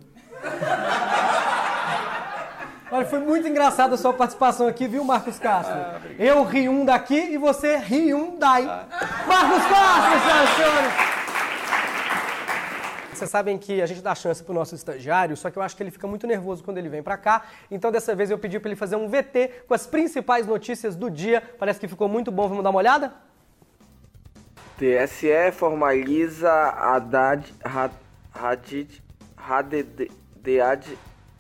Olha, 2.95 3.07
foi 3.07 3.19
muito 3.19 3.49
engraçada 3.49 3.97
a 3.97 3.99
sua 3.99 4.13
participação 4.13 4.69
aqui, 4.69 4.87
viu, 4.87 5.03
Marcos 5.03 5.37
Castro? 5.37 5.75
Eu 6.17 6.45
ri 6.45 6.69
um 6.69 6.85
daqui 6.85 7.19
e 7.19 7.37
você 7.37 7.77
ri 7.77 8.15
um 8.15 8.39
daí. 8.39 8.65
Marcos 8.65 9.65
Castro, 9.67 10.21
senhoras 10.21 10.49
e 10.49 10.55
senhores! 10.55 10.93
Vocês 13.13 13.29
sabem 13.29 13.59
que 13.59 13.83
a 13.83 13.87
gente 13.87 14.01
dá 14.01 14.15
chance 14.15 14.45
pro 14.45 14.55
nosso 14.55 14.77
estagiário, 14.77 15.37
só 15.37 15.51
que 15.51 15.59
eu 15.59 15.63
acho 15.63 15.77
que 15.77 15.83
ele 15.83 15.91
fica 15.91 16.07
muito 16.07 16.25
nervoso 16.25 16.63
quando 16.63 16.79
ele 16.79 16.89
vem 16.89 17.03
pra 17.03 17.17
cá. 17.17 17.43
Então 17.69 17.91
dessa 17.91 18.15
vez 18.15 18.31
eu 18.31 18.39
pedi 18.39 18.61
pra 18.61 18.69
ele 18.69 18.77
fazer 18.77 18.95
um 18.95 19.09
VT 19.09 19.65
com 19.67 19.75
as 19.75 19.89
principais 19.89 20.47
notícias 20.47 20.95
do 20.95 21.11
dia. 21.11 21.43
Parece 21.59 21.81
que 21.81 21.89
ficou 21.89 22.09
muito 22.09 22.31
bom. 22.31 22.47
Vamos 22.47 22.63
dar 22.63 22.71
uma 22.71 22.79
olhada? 22.79 23.13
TSE 24.79 25.51
formaliza 25.51 26.49
Haddad, 26.49 27.53
Hadid, 28.33 29.03
Haddad, 29.37 30.13
Dead, 30.37 30.97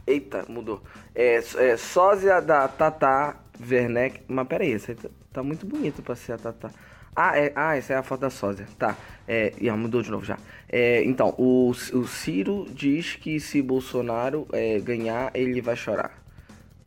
eita, 0.06 0.44
mudou. 0.48 0.82
É, 1.14 1.36
é 1.58 1.76
sósia 1.76 2.40
da 2.40 2.66
Tata 2.68 3.36
Werneck, 3.60 4.22
mas 4.28 4.46
peraí, 4.46 4.72
essa 4.72 4.92
aí 4.92 4.96
tá, 4.96 5.08
tá 5.32 5.42
muito 5.42 5.66
bonito 5.66 6.02
pra 6.02 6.14
ser 6.14 6.32
a 6.32 6.38
Tata. 6.38 6.70
Ah, 7.16 7.38
é, 7.38 7.52
ah, 7.54 7.76
essa 7.76 7.92
é 7.92 7.96
a 7.96 8.02
foto 8.02 8.22
da 8.22 8.30
sósia, 8.30 8.66
tá. 8.76 8.96
É, 9.26 9.52
ah, 9.70 9.76
mudou 9.76 10.02
de 10.02 10.10
novo 10.10 10.24
já. 10.24 10.36
É, 10.68 11.04
então, 11.04 11.32
o, 11.38 11.70
o 11.70 12.06
Ciro 12.06 12.66
diz 12.70 13.14
que 13.14 13.38
se 13.38 13.62
Bolsonaro 13.62 14.48
é, 14.52 14.80
ganhar, 14.80 15.30
ele 15.32 15.60
vai 15.60 15.76
chorar. 15.76 16.24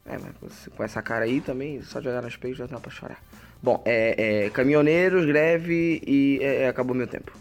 É, 0.06 0.18
mas 0.18 0.68
com 0.76 0.84
essa 0.84 1.02
cara 1.02 1.26
aí 1.26 1.40
também, 1.40 1.82
só 1.82 2.00
de 2.00 2.10
olhar 2.10 2.22
no 2.22 2.30
já 2.30 2.66
dá 2.66 2.80
pra 2.80 2.92
chorar. 2.92 3.22
Bom, 3.62 3.82
é, 3.86 4.46
é, 4.46 4.50
caminhoneiros, 4.50 5.26
greve 5.26 6.02
e 6.06 6.40
é, 6.42 6.64
é, 6.64 6.68
acabou 6.68 6.96
meu 6.96 7.08
tempo. 7.08 7.32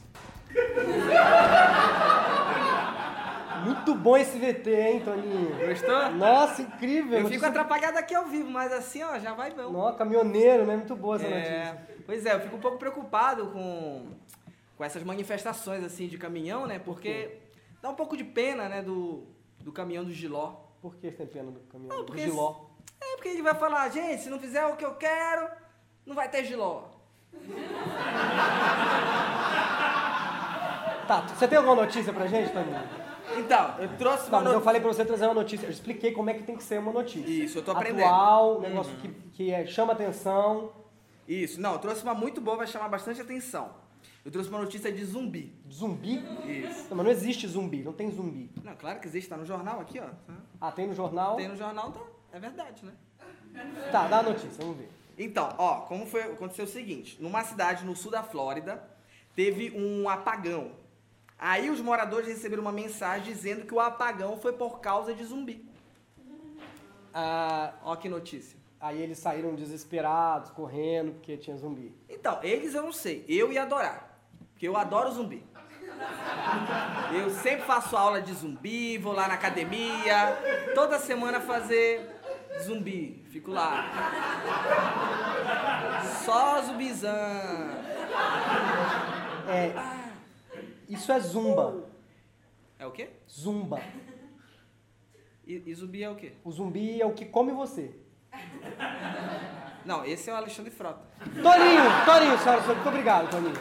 Muito 3.67 3.95
bom 3.95 4.17
esse 4.17 4.39
VT, 4.39 4.71
hein, 4.71 5.01
Toninho? 5.05 5.67
Gostou? 5.69 6.11
Nossa, 6.13 6.63
incrível! 6.63 7.19
Eu 7.19 7.23
Notícia- 7.25 7.47
fico 7.47 7.47
atrapalhado 7.51 7.99
aqui 7.99 8.15
ao 8.15 8.27
vivo, 8.27 8.49
mas 8.51 8.73
assim, 8.73 9.03
ó, 9.03 9.19
já 9.19 9.35
vai 9.35 9.51
bom. 9.51 9.71
Nossa, 9.71 9.99
caminhoneiro, 9.99 10.65
né? 10.65 10.77
Muito 10.77 10.95
boa 10.95 11.17
essa 11.17 11.27
É, 11.27 11.65
notícia. 11.73 11.89
pois 12.07 12.25
é, 12.27 12.35
eu 12.35 12.41
fico 12.41 12.57
um 12.57 12.61
pouco 12.61 12.79
preocupado 12.79 13.47
com, 13.49 14.07
com 14.77 14.85
essas 14.85 15.03
manifestações 15.03 15.83
assim 15.85 16.07
de 16.07 16.17
caminhão, 16.17 16.67
né? 16.67 16.79
Porque 16.79 17.39
dá 17.83 17.91
um 17.91 17.95
pouco 17.95 18.17
de 18.17 18.25
pena, 18.25 18.69
né, 18.69 18.83
do, 18.83 19.25
do 19.61 19.73
caminhão 19.73 20.05
do 20.05 20.13
Giló. 20.13 20.53
Por 20.81 20.95
que 20.97 21.11
tem 21.11 21.27
pena 21.27 21.51
do 21.51 21.61
caminhão? 21.61 21.97
Não, 21.99 22.05
do 22.05 22.17
Giló. 22.17 22.67
É 23.01 23.17
porque 23.17 23.29
ele 23.31 23.43
vai 23.43 23.55
falar, 23.55 23.89
gente, 23.91 24.23
se 24.23 24.31
não 24.31 24.39
fizer 24.39 24.65
o 24.67 24.77
que 24.77 24.85
eu 24.85 24.95
quero, 24.95 25.49
não 26.07 26.15
vai 26.15 26.29
ter 26.29 26.45
Giló. 26.45 26.85
Tá, 31.07 31.21
você 31.23 31.47
tem 31.47 31.57
alguma 31.59 31.77
notícia 31.77 32.13
pra 32.13 32.27
gente, 32.27 32.53
Toninho? 32.53 33.06
Então, 33.39 33.79
eu 33.79 33.97
trouxe 33.97 34.31
Tá, 34.31 34.37
uma 34.39 34.45
mas 34.45 34.53
eu 34.55 34.61
falei 34.61 34.81
pra 34.81 34.93
você 34.93 35.05
trazer 35.05 35.27
uma 35.27 35.35
notícia. 35.35 35.67
Eu 35.67 35.71
expliquei 35.71 36.13
como 36.13 36.31
é 36.31 36.35
que 36.35 36.43
tem 36.43 36.57
que 36.57 36.63
ser 36.63 36.79
uma 36.79 36.93
notícia. 36.93 37.29
Isso, 37.31 37.59
eu 37.59 37.63
tô 37.63 37.73
aprendendo. 37.73 38.05
Atual, 38.05 38.59
um 38.59 38.61
negócio 38.61 38.97
que, 38.97 39.09
que 39.33 39.51
é, 39.53 39.67
chama 39.67 39.93
atenção. 39.93 40.73
Isso, 41.29 41.61
não, 41.61 41.73
eu 41.73 41.79
trouxe 41.79 42.03
uma 42.03 42.15
muito 42.15 42.41
boa, 42.41 42.57
vai 42.57 42.67
chamar 42.67 42.89
bastante 42.89 43.21
atenção. 43.21 43.71
Eu 44.25 44.31
trouxe 44.31 44.49
uma 44.51 44.59
notícia 44.61 44.91
de 44.93 45.05
zumbi. 45.05 45.53
Zumbi? 45.73 46.17
Isso. 46.47 46.87
Não, 46.91 46.97
mas 46.97 47.07
não 47.07 47.13
existe 47.13 47.47
zumbi, 47.47 47.83
não 47.83 47.93
tem 47.93 48.11
zumbi. 48.11 48.51
Não, 48.63 48.75
claro 48.75 49.01
que 49.01 49.07
existe, 49.07 49.29
tá 49.29 49.37
no 49.37 49.45
jornal 49.47 49.81
aqui, 49.81 50.01
ó. 50.01 50.09
Ah, 50.61 50.73
tem 50.73 50.87
no 50.87 50.95
jornal? 50.95 51.37
Tem 51.37 51.49
no 51.49 51.57
jornal, 51.57 51.93
tá? 51.93 52.01
É 52.33 52.39
verdade, 52.41 52.85
né? 52.85 52.93
Tá, 53.91 54.07
dá 54.09 54.19
a 54.19 54.23
notícia, 54.23 54.51
vamos 54.59 54.77
ver. 54.79 54.91
Então, 55.19 55.55
ó, 55.57 55.81
como 55.83 56.07
foi, 56.07 56.23
aconteceu 56.23 56.65
o 56.65 56.69
seguinte, 56.69 57.17
numa 57.21 57.43
cidade 57.43 57.85
no 57.85 57.97
sul 57.97 58.11
da 58.11 58.23
Flórida, 58.23 58.83
teve 59.35 59.71
um 59.71 60.09
apagão. 60.09 60.73
Aí 61.39 61.69
os 61.71 61.81
moradores 61.81 62.29
receberam 62.29 62.63
uma 62.63 62.73
mensagem 62.73 63.33
dizendo 63.33 63.67
que 63.67 63.75
o 63.75 63.81
apagão 63.81 64.39
foi 64.39 64.53
por 64.53 64.81
causa 64.81 65.15
de 65.15 65.25
zumbi. 65.25 65.65
Ah, 67.13 67.73
Ó 67.83 67.95
que 67.97 68.09
notícia. 68.09 68.59
aí 68.81 69.01
eles 69.03 69.19
saíram 69.19 69.55
desesperados, 69.55 70.51
correndo, 70.51 71.13
porque 71.13 71.37
tinha 71.37 71.57
zumbi. 71.57 71.95
Então, 72.09 72.39
eles 72.43 72.75
eu 72.75 72.83
não 72.83 72.93
sei, 72.93 73.25
eu 73.29 73.53
ia 73.53 73.63
adorar, 73.63 74.19
porque 74.53 74.67
eu 74.69 74.77
adoro 74.77 75.11
zumbi. 75.13 75.45
Eu 77.13 77.31
sempre 77.31 77.63
faço 77.65 77.97
aula 77.97 78.21
de 78.21 78.33
zumbi, 78.35 78.99
vou 78.99 79.13
lá 79.15 79.29
na 79.29 79.35
academia, 79.35 80.37
toda 80.75 80.99
semana 80.99 81.41
fazer 81.41 82.11
zumbi. 82.63 83.25
Fico 83.31 83.51
lá. 83.51 83.85
Só 86.25 86.61
zumbizão. 86.63 87.11
É, 89.49 89.73
isso 90.89 91.13
é 91.13 91.21
zumba. 91.21 91.85
É 92.79 92.87
o 92.87 92.91
quê? 92.91 93.11
Zumba. 93.29 93.81
E, 95.47 95.63
e 95.67 95.75
zumbi 95.75 96.03
é 96.03 96.11
o 96.11 96.17
quê? 96.17 96.33
O 96.45 96.51
zumbi 96.51 97.01
é 97.01 97.07
o 97.07 97.13
que 97.13 97.25
come 97.25 97.53
você. 97.53 97.95
Não, 99.85 100.05
esse 100.05 100.29
é 100.29 100.33
o 100.33 100.37
Alexandre 100.37 100.71
Frota. 100.71 101.01
Toninho, 101.21 101.83
Toninho, 102.05 102.39
senhora, 102.39 102.61
senhora, 102.61 102.75
muito 102.75 102.89
obrigado, 102.89 103.29
ir. 103.37 103.55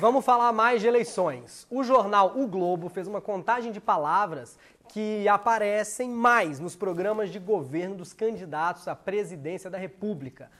Vamos 0.00 0.24
falar 0.24 0.52
mais 0.52 0.80
de 0.80 0.86
eleições. 0.86 1.66
O 1.70 1.82
jornal 1.82 2.32
O 2.36 2.46
Globo 2.46 2.88
fez 2.88 3.08
uma 3.08 3.20
contagem 3.20 3.72
de 3.72 3.80
palavras 3.80 4.58
que 4.88 5.28
aparecem 5.28 6.10
mais 6.10 6.58
nos 6.58 6.74
programas 6.74 7.30
de 7.30 7.38
governo 7.38 7.96
dos 7.96 8.12
candidatos 8.12 8.88
à 8.88 8.96
presidência 8.96 9.70
da 9.70 9.78
República. 9.78 10.50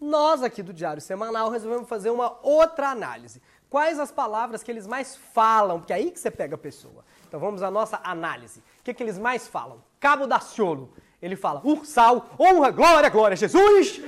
Nós 0.00 0.42
aqui 0.42 0.62
do 0.62 0.72
Diário 0.72 1.02
Semanal 1.02 1.50
resolvemos 1.50 1.88
fazer 1.88 2.10
uma 2.10 2.38
outra 2.42 2.90
análise. 2.90 3.42
Quais 3.68 3.98
as 3.98 4.10
palavras 4.10 4.62
que 4.62 4.70
eles 4.70 4.86
mais 4.86 5.16
falam? 5.16 5.78
Porque 5.78 5.92
é 5.92 5.96
aí 5.96 6.10
que 6.10 6.18
você 6.18 6.30
pega 6.30 6.54
a 6.54 6.58
pessoa. 6.58 7.04
Então 7.26 7.38
vamos 7.38 7.62
à 7.62 7.70
nossa 7.70 8.00
análise. 8.02 8.60
O 8.60 8.82
que, 8.84 8.94
que 8.94 9.02
eles 9.02 9.18
mais 9.18 9.46
falam? 9.46 9.82
Cabo 10.00 10.26
Daciolo. 10.26 10.92
Ele 11.20 11.36
fala 11.36 11.60
Ursal, 11.64 12.30
honra, 12.38 12.70
glória, 12.70 13.08
glória, 13.08 13.36
Jesus! 13.36 14.00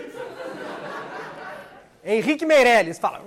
Henrique 2.03 2.47
Meirelles 2.47 2.99
fala. 2.99 3.21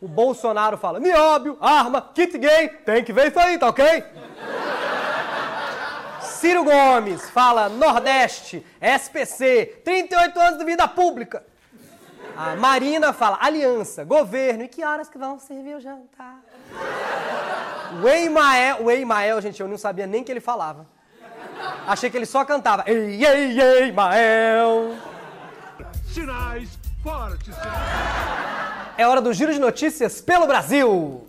O 0.00 0.06
Bolsonaro 0.06 0.76
fala: 0.76 1.00
nióbio, 1.00 1.56
arma, 1.60 2.10
kit 2.14 2.36
gay, 2.38 2.68
tem 2.68 3.02
que 3.02 3.12
ver 3.12 3.28
isso 3.28 3.40
aí, 3.40 3.58
tá 3.58 3.68
ok? 3.68 4.04
Ciro 6.44 6.62
Gomes 6.62 7.30
fala 7.30 7.70
Nordeste, 7.70 8.62
SPC, 8.78 9.80
38 9.82 10.38
anos 10.38 10.58
de 10.58 10.64
vida 10.66 10.86
pública. 10.86 11.42
A 12.36 12.54
Marina 12.54 13.14
fala 13.14 13.38
aliança, 13.40 14.04
governo, 14.04 14.64
e 14.64 14.68
que 14.68 14.84
horas 14.84 15.08
que 15.08 15.16
vão 15.16 15.38
servir 15.38 15.74
o 15.74 15.80
jantar? 15.80 16.42
O 18.02 18.06
Eimael, 18.06 18.84
o 18.84 18.90
Eimael, 18.90 19.40
gente, 19.40 19.58
eu 19.58 19.66
não 19.66 19.78
sabia 19.78 20.06
nem 20.06 20.22
que 20.22 20.30
ele 20.30 20.40
falava. 20.40 20.86
Achei 21.86 22.10
que 22.10 22.16
ele 22.18 22.26
só 22.26 22.44
cantava. 22.44 22.84
Ei, 22.86 23.24
ei, 23.24 23.58
ei, 23.58 23.90
Mael. 23.90 24.96
Sinais 26.12 26.78
fortes. 27.02 27.54
É 28.98 29.08
hora 29.08 29.22
do 29.22 29.32
giro 29.32 29.50
de 29.50 29.58
notícias 29.58 30.20
pelo 30.20 30.46
Brasil. 30.46 31.26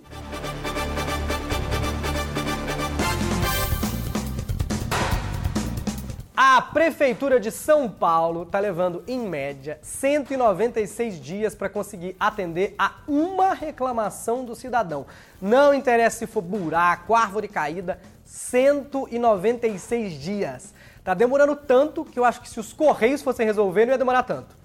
A 6.38 6.62
Prefeitura 6.62 7.40
de 7.40 7.50
São 7.50 7.90
Paulo 7.90 8.44
está 8.44 8.60
levando, 8.60 9.02
em 9.08 9.20
média, 9.20 9.80
196 9.82 11.18
dias 11.22 11.56
para 11.56 11.70
conseguir 11.70 12.14
atender 12.20 12.76
a 12.78 12.96
uma 13.08 13.54
reclamação 13.54 14.44
do 14.44 14.54
cidadão. 14.54 15.06
Não 15.42 15.74
interessa 15.74 16.18
se 16.20 16.28
for 16.28 16.42
buraco, 16.42 17.16
árvore 17.16 17.48
caída, 17.48 18.02
196 18.26 20.14
dias. 20.14 20.74
Tá 21.06 21.14
demorando 21.14 21.56
tanto 21.56 22.04
que 22.04 22.20
eu 22.20 22.26
acho 22.26 22.42
que 22.42 22.50
se 22.50 22.60
os 22.60 22.74
Correios 22.74 23.22
fossem 23.22 23.46
resolver, 23.46 23.86
não 23.86 23.94
ia 23.94 23.98
demorar 23.98 24.24
tanto. 24.24 24.58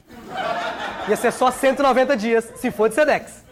Ia 1.08 1.16
ser 1.16 1.32
só 1.32 1.52
190 1.52 2.16
dias, 2.16 2.52
se 2.56 2.72
for 2.72 2.88
de 2.88 2.96
Sedex. 2.96 3.44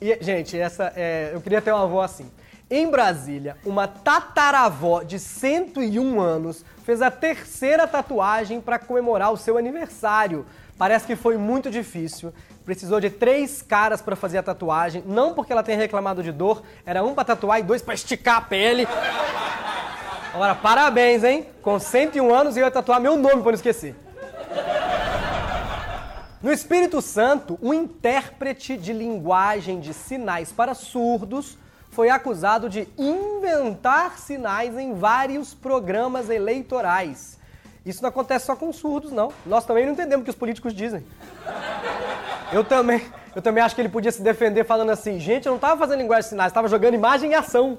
E, 0.00 0.16
gente, 0.22 0.58
essa 0.58 0.94
é, 0.96 1.32
eu 1.34 1.42
queria 1.42 1.60
ter 1.60 1.72
uma 1.72 1.82
avó 1.82 2.00
assim. 2.00 2.30
Em 2.70 2.90
Brasília, 2.90 3.58
uma 3.62 3.86
tataravó 3.86 5.02
de 5.02 5.18
101 5.18 6.18
anos 6.18 6.64
fez 6.82 7.02
a 7.02 7.10
terceira 7.10 7.86
tatuagem 7.86 8.58
para 8.58 8.78
comemorar 8.78 9.30
o 9.30 9.36
seu 9.36 9.58
aniversário. 9.58 10.46
Parece 10.78 11.06
que 11.06 11.14
foi 11.14 11.36
muito 11.36 11.70
difícil. 11.70 12.32
Precisou 12.64 13.00
de 13.00 13.10
três 13.10 13.60
caras 13.60 14.00
para 14.00 14.16
fazer 14.16 14.38
a 14.38 14.42
tatuagem, 14.42 15.04
não 15.06 15.34
porque 15.34 15.52
ela 15.52 15.62
tenha 15.62 15.76
reclamado 15.76 16.22
de 16.22 16.32
dor, 16.32 16.62
era 16.86 17.04
um 17.04 17.14
para 17.14 17.24
tatuar 17.24 17.60
e 17.60 17.62
dois 17.62 17.82
para 17.82 17.92
esticar 17.92 18.38
a 18.38 18.40
pele. 18.40 18.88
Agora, 20.32 20.54
parabéns, 20.54 21.22
hein? 21.22 21.46
Com 21.60 21.78
101 21.78 22.34
anos 22.34 22.56
eu 22.56 22.64
ia 22.64 22.70
tatuar 22.70 22.98
meu 22.98 23.16
nome 23.16 23.42
para 23.42 23.52
não 23.52 23.54
esquecer. 23.54 23.94
No 26.42 26.50
Espírito 26.50 27.02
Santo, 27.02 27.58
um 27.62 27.74
intérprete 27.74 28.76
de 28.78 28.92
linguagem 28.92 29.80
de 29.80 29.92
sinais 29.92 30.50
para 30.50 30.74
surdos 30.74 31.58
foi 31.94 32.10
acusado 32.10 32.68
de 32.68 32.88
inventar 32.98 34.18
sinais 34.18 34.76
em 34.76 34.94
vários 34.94 35.54
programas 35.54 36.28
eleitorais. 36.28 37.38
Isso 37.86 38.02
não 38.02 38.08
acontece 38.08 38.46
só 38.46 38.56
com 38.56 38.72
surdos, 38.72 39.12
não. 39.12 39.32
Nós 39.46 39.64
também 39.64 39.86
não 39.86 39.92
entendemos 39.92 40.22
o 40.22 40.24
que 40.24 40.30
os 40.30 40.36
políticos 40.36 40.74
dizem. 40.74 41.06
Eu 42.52 42.64
também, 42.64 43.06
eu 43.36 43.40
também 43.40 43.62
acho 43.62 43.76
que 43.76 43.80
ele 43.80 43.88
podia 43.88 44.10
se 44.10 44.22
defender 44.22 44.64
falando 44.64 44.90
assim: 44.90 45.20
gente, 45.20 45.46
eu 45.46 45.50
não 45.50 45.56
estava 45.56 45.78
fazendo 45.78 46.00
linguagem 46.00 46.24
de 46.24 46.28
sinais, 46.30 46.50
estava 46.50 46.66
jogando 46.66 46.94
imagem 46.94 47.30
em 47.30 47.34
ação. 47.34 47.78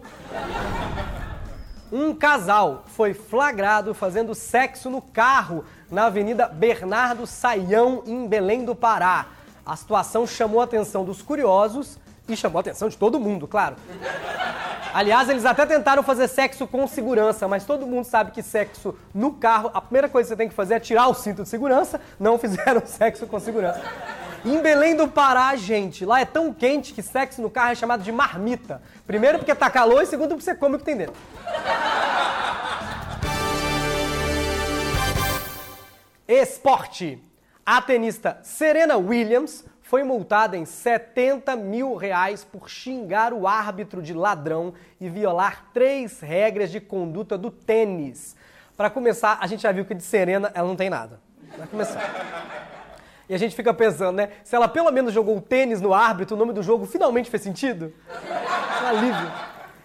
Um 1.92 2.16
casal 2.16 2.84
foi 2.88 3.14
flagrado 3.14 3.94
fazendo 3.94 4.34
sexo 4.34 4.90
no 4.90 5.02
carro 5.02 5.66
na 5.92 6.06
Avenida 6.06 6.48
Bernardo 6.48 7.28
Saião, 7.28 8.02
em 8.06 8.28
Belém 8.28 8.64
do 8.64 8.76
Pará. 8.76 9.28
A 9.66 9.76
situação 9.76 10.26
chamou 10.26 10.62
a 10.62 10.64
atenção 10.64 11.04
dos 11.04 11.22
curiosos 11.22 12.00
e 12.28 12.36
chamou 12.36 12.58
a 12.58 12.62
atenção 12.62 12.90
de 12.90 12.98
todo 12.98 13.20
mundo, 13.20 13.48
claro. 13.48 13.76
Aliás, 14.94 15.28
eles 15.28 15.44
até 15.44 15.66
tentaram 15.66 16.02
fazer 16.02 16.28
sexo 16.28 16.66
com 16.66 16.88
segurança, 16.88 17.48
mas 17.48 17.66
todo 17.66 17.86
mundo 17.86 18.06
sabe 18.06 18.32
que 18.32 18.42
sexo 18.42 18.96
no 19.14 19.34
carro, 19.34 19.70
a 19.74 19.82
primeira 19.82 20.08
coisa 20.08 20.28
que 20.28 20.34
você 20.34 20.38
tem 20.38 20.48
que 20.48 20.56
fazer 20.56 20.76
é 20.76 20.80
tirar 20.80 21.08
o 21.08 21.14
cinto 21.14 21.44
de 21.44 21.50
segurança. 21.50 22.00
Não 22.18 22.40
fizeram 22.40 22.82
sexo 22.88 23.28
com 23.28 23.38
segurança. 23.40 23.82
Em 24.46 24.62
Belém 24.62 24.96
do 24.96 25.08
Pará, 25.08 25.56
gente, 25.56 26.06
lá 26.06 26.22
é 26.22 26.26
tão 26.26 26.54
quente 26.54 26.94
que 26.94 27.02
sexo 27.02 27.42
no 27.42 27.50
carro 27.50 27.72
é 27.72 27.76
chamado 27.76 28.04
de 28.04 28.12
marmita. 28.12 28.82
Primeiro 29.06 29.40
porque 29.40 29.54
tá 29.54 29.70
calor 29.70 30.02
e 30.02 30.06
segundo 30.06 30.30
porque 30.30 30.44
você 30.44 30.56
come 30.56 30.76
o 30.76 30.80
que 30.80 30.86
tem 30.86 30.96
dentro. 30.96 31.16
Esporte. 36.28 37.22
A 37.66 37.82
tenista 37.82 38.38
Serena 38.44 38.96
Williams 38.96 39.66
foi 39.96 40.04
multada 40.04 40.58
em 40.58 40.66
70 40.66 41.56
mil 41.56 41.96
reais 41.96 42.44
por 42.44 42.70
xingar 42.70 43.32
o 43.32 43.48
árbitro 43.48 44.02
de 44.02 44.14
ladrão 44.14 44.74
e 45.00 45.08
violar 45.08 45.68
três 45.74 46.20
regras 46.20 46.70
de 46.70 46.82
conduta 46.82 47.38
do 47.38 47.50
tênis. 47.50 48.36
Para 48.76 48.90
começar, 48.90 49.38
a 49.40 49.48
gente 49.48 49.64
já 49.64 49.72
viu 49.72 49.86
que 49.86 49.94
de 49.94 50.04
Serena 50.04 50.52
ela 50.54 50.68
não 50.68 50.76
tem 50.76 50.90
nada. 50.90 51.22
Vai 51.58 51.66
começar. 51.66 52.02
E 53.30 53.34
a 53.34 53.38
gente 53.38 53.56
fica 53.56 53.74
pensando, 53.74 54.18
né? 54.18 54.32
Se 54.44 54.54
ela 54.54 54.68
pelo 54.68 54.92
menos 54.92 55.14
jogou 55.14 55.38
o 55.38 55.42
tênis 55.42 55.80
no 55.80 55.94
árbitro, 55.94 56.36
o 56.36 56.38
nome 56.38 56.52
do 56.52 56.62
jogo 56.62 56.86
finalmente 56.86 57.30
fez 57.30 57.42
sentido? 57.42 57.94
Um 58.84 58.88
alívio. 58.88 59.32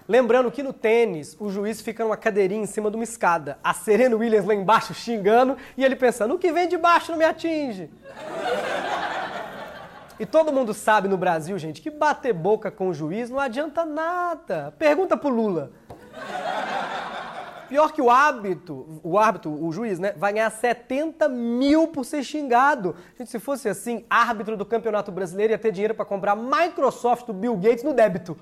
Lembrando 0.09 0.51
que 0.51 0.61
no 0.61 0.73
tênis, 0.73 1.37
o 1.39 1.51
juiz 1.51 1.81
fica 1.81 2.03
numa 2.03 2.17
cadeirinha 2.17 2.65
em 2.65 2.67
cima 2.67 2.91
de 2.91 2.97
uma 2.97 3.05
escada. 3.05 3.61
A 3.63 3.73
Serena 3.73 4.17
Williams 4.17 4.45
lá 4.45 4.57
embaixo 4.57 4.93
xingando 4.93 5.57
e 5.77 5.85
ele 5.85 5.95
pensando, 5.95 6.35
o 6.35 6.39
que 6.41 6.51
vem 6.51 6.67
de 6.67 6.77
baixo 6.77 7.13
não 7.13 7.19
me 7.19 7.25
atinge. 7.25 7.89
E 10.21 10.27
todo 10.27 10.53
mundo 10.53 10.75
sabe 10.75 11.09
no 11.09 11.17
Brasil, 11.17 11.59
gente, 11.59 11.81
que 11.81 11.89
bater 11.89 12.35
boca 12.35 12.71
com 12.71 12.89
o 12.89 12.93
juiz 12.93 13.31
não 13.31 13.41
adianta 13.41 13.87
nada. 13.87 14.71
Pergunta 14.79 15.17
pro 15.17 15.31
Lula. 15.31 15.71
Pior 17.71 17.91
que 17.91 18.03
o 18.03 18.11
hábito, 18.11 19.01
o 19.03 19.19
árbitro, 19.19 19.51
o 19.51 19.73
juiz, 19.73 19.99
né, 19.99 20.13
vai 20.15 20.35
ganhar 20.35 20.51
70 20.51 21.27
mil 21.27 21.89
por 21.89 22.05
ser 22.05 22.23
xingado. 22.23 22.95
Gente, 23.17 23.31
se 23.31 23.39
fosse 23.39 23.67
assim, 23.67 24.05
árbitro 24.11 24.59
do 24.59 24.67
Campeonato 24.67 25.11
Brasileiro 25.11 25.55
ia 25.55 25.59
ter 25.59 25.73
dinheiro 25.73 25.95
para 25.95 26.05
comprar 26.05 26.37
Microsoft 26.37 27.25
do 27.27 27.33
Bill 27.33 27.57
Gates 27.57 27.83
no 27.83 27.95
débito. 27.95 28.37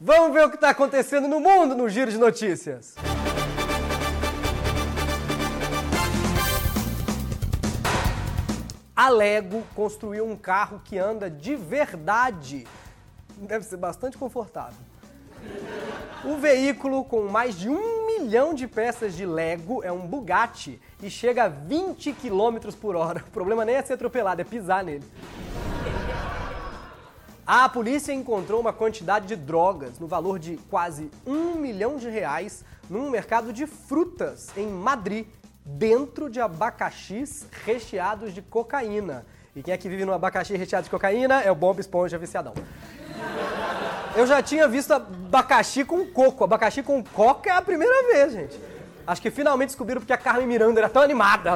Vamos 0.00 0.34
ver 0.34 0.46
o 0.46 0.50
que 0.50 0.56
está 0.56 0.70
acontecendo 0.70 1.28
no 1.28 1.38
mundo 1.38 1.76
no 1.76 1.88
Giro 1.88 2.10
de 2.10 2.18
Notícias. 2.18 2.96
A 8.96 9.10
Lego 9.10 9.62
construiu 9.74 10.24
um 10.24 10.34
carro 10.34 10.80
que 10.82 10.98
anda 10.98 11.28
de 11.28 11.54
verdade. 11.54 12.66
Deve 13.36 13.62
ser 13.66 13.76
bastante 13.76 14.16
confortável. 14.16 14.78
O 16.24 16.38
veículo, 16.38 17.04
com 17.04 17.28
mais 17.28 17.58
de 17.58 17.68
um 17.68 18.06
milhão 18.06 18.54
de 18.54 18.66
peças 18.66 19.14
de 19.14 19.26
Lego, 19.26 19.84
é 19.84 19.92
um 19.92 20.06
Bugatti 20.06 20.80
e 21.02 21.10
chega 21.10 21.44
a 21.44 21.48
20 21.48 22.14
km 22.14 22.72
por 22.80 22.96
hora. 22.96 23.22
O 23.28 23.30
problema 23.30 23.66
nem 23.66 23.74
é 23.74 23.82
ser 23.82 23.92
atropelado, 23.92 24.40
é 24.40 24.44
pisar 24.44 24.82
nele. 24.82 25.04
A 27.46 27.68
polícia 27.68 28.14
encontrou 28.14 28.58
uma 28.62 28.72
quantidade 28.72 29.26
de 29.26 29.36
drogas 29.36 29.98
no 29.98 30.06
valor 30.06 30.38
de 30.38 30.56
quase 30.70 31.10
um 31.26 31.54
milhão 31.56 31.98
de 31.98 32.08
reais 32.08 32.64
num 32.88 33.10
mercado 33.10 33.52
de 33.52 33.66
frutas 33.66 34.48
em 34.56 34.66
Madrid, 34.66 35.26
dentro 35.66 36.30
de 36.30 36.40
abacaxis 36.40 37.48
recheados 37.64 38.32
de 38.32 38.40
cocaína. 38.40 39.26
E 39.54 39.62
quem 39.62 39.74
é 39.74 39.76
que 39.76 39.88
vive 39.88 40.04
no 40.04 40.12
abacaxi 40.12 40.56
recheado 40.56 40.84
de 40.84 40.90
cocaína 40.90 41.42
é 41.42 41.50
o 41.50 41.54
Bob 41.54 41.80
Esponja 41.80 42.16
viciadão. 42.16 42.54
Eu 44.14 44.26
já 44.26 44.40
tinha 44.40 44.68
visto 44.68 44.92
abacaxi 44.92 45.84
com 45.84 46.06
coco. 46.06 46.44
Abacaxi 46.44 46.82
com 46.82 47.02
coca 47.02 47.50
é 47.50 47.52
a 47.52 47.62
primeira 47.62 48.12
vez, 48.12 48.32
gente. 48.32 48.60
Acho 49.06 49.20
que 49.20 49.30
finalmente 49.30 49.68
descobriram 49.68 50.00
porque 50.00 50.12
a 50.12 50.18
Carmen 50.18 50.46
Miranda 50.46 50.80
era 50.80 50.88
tão 50.88 51.02
animada. 51.02 51.52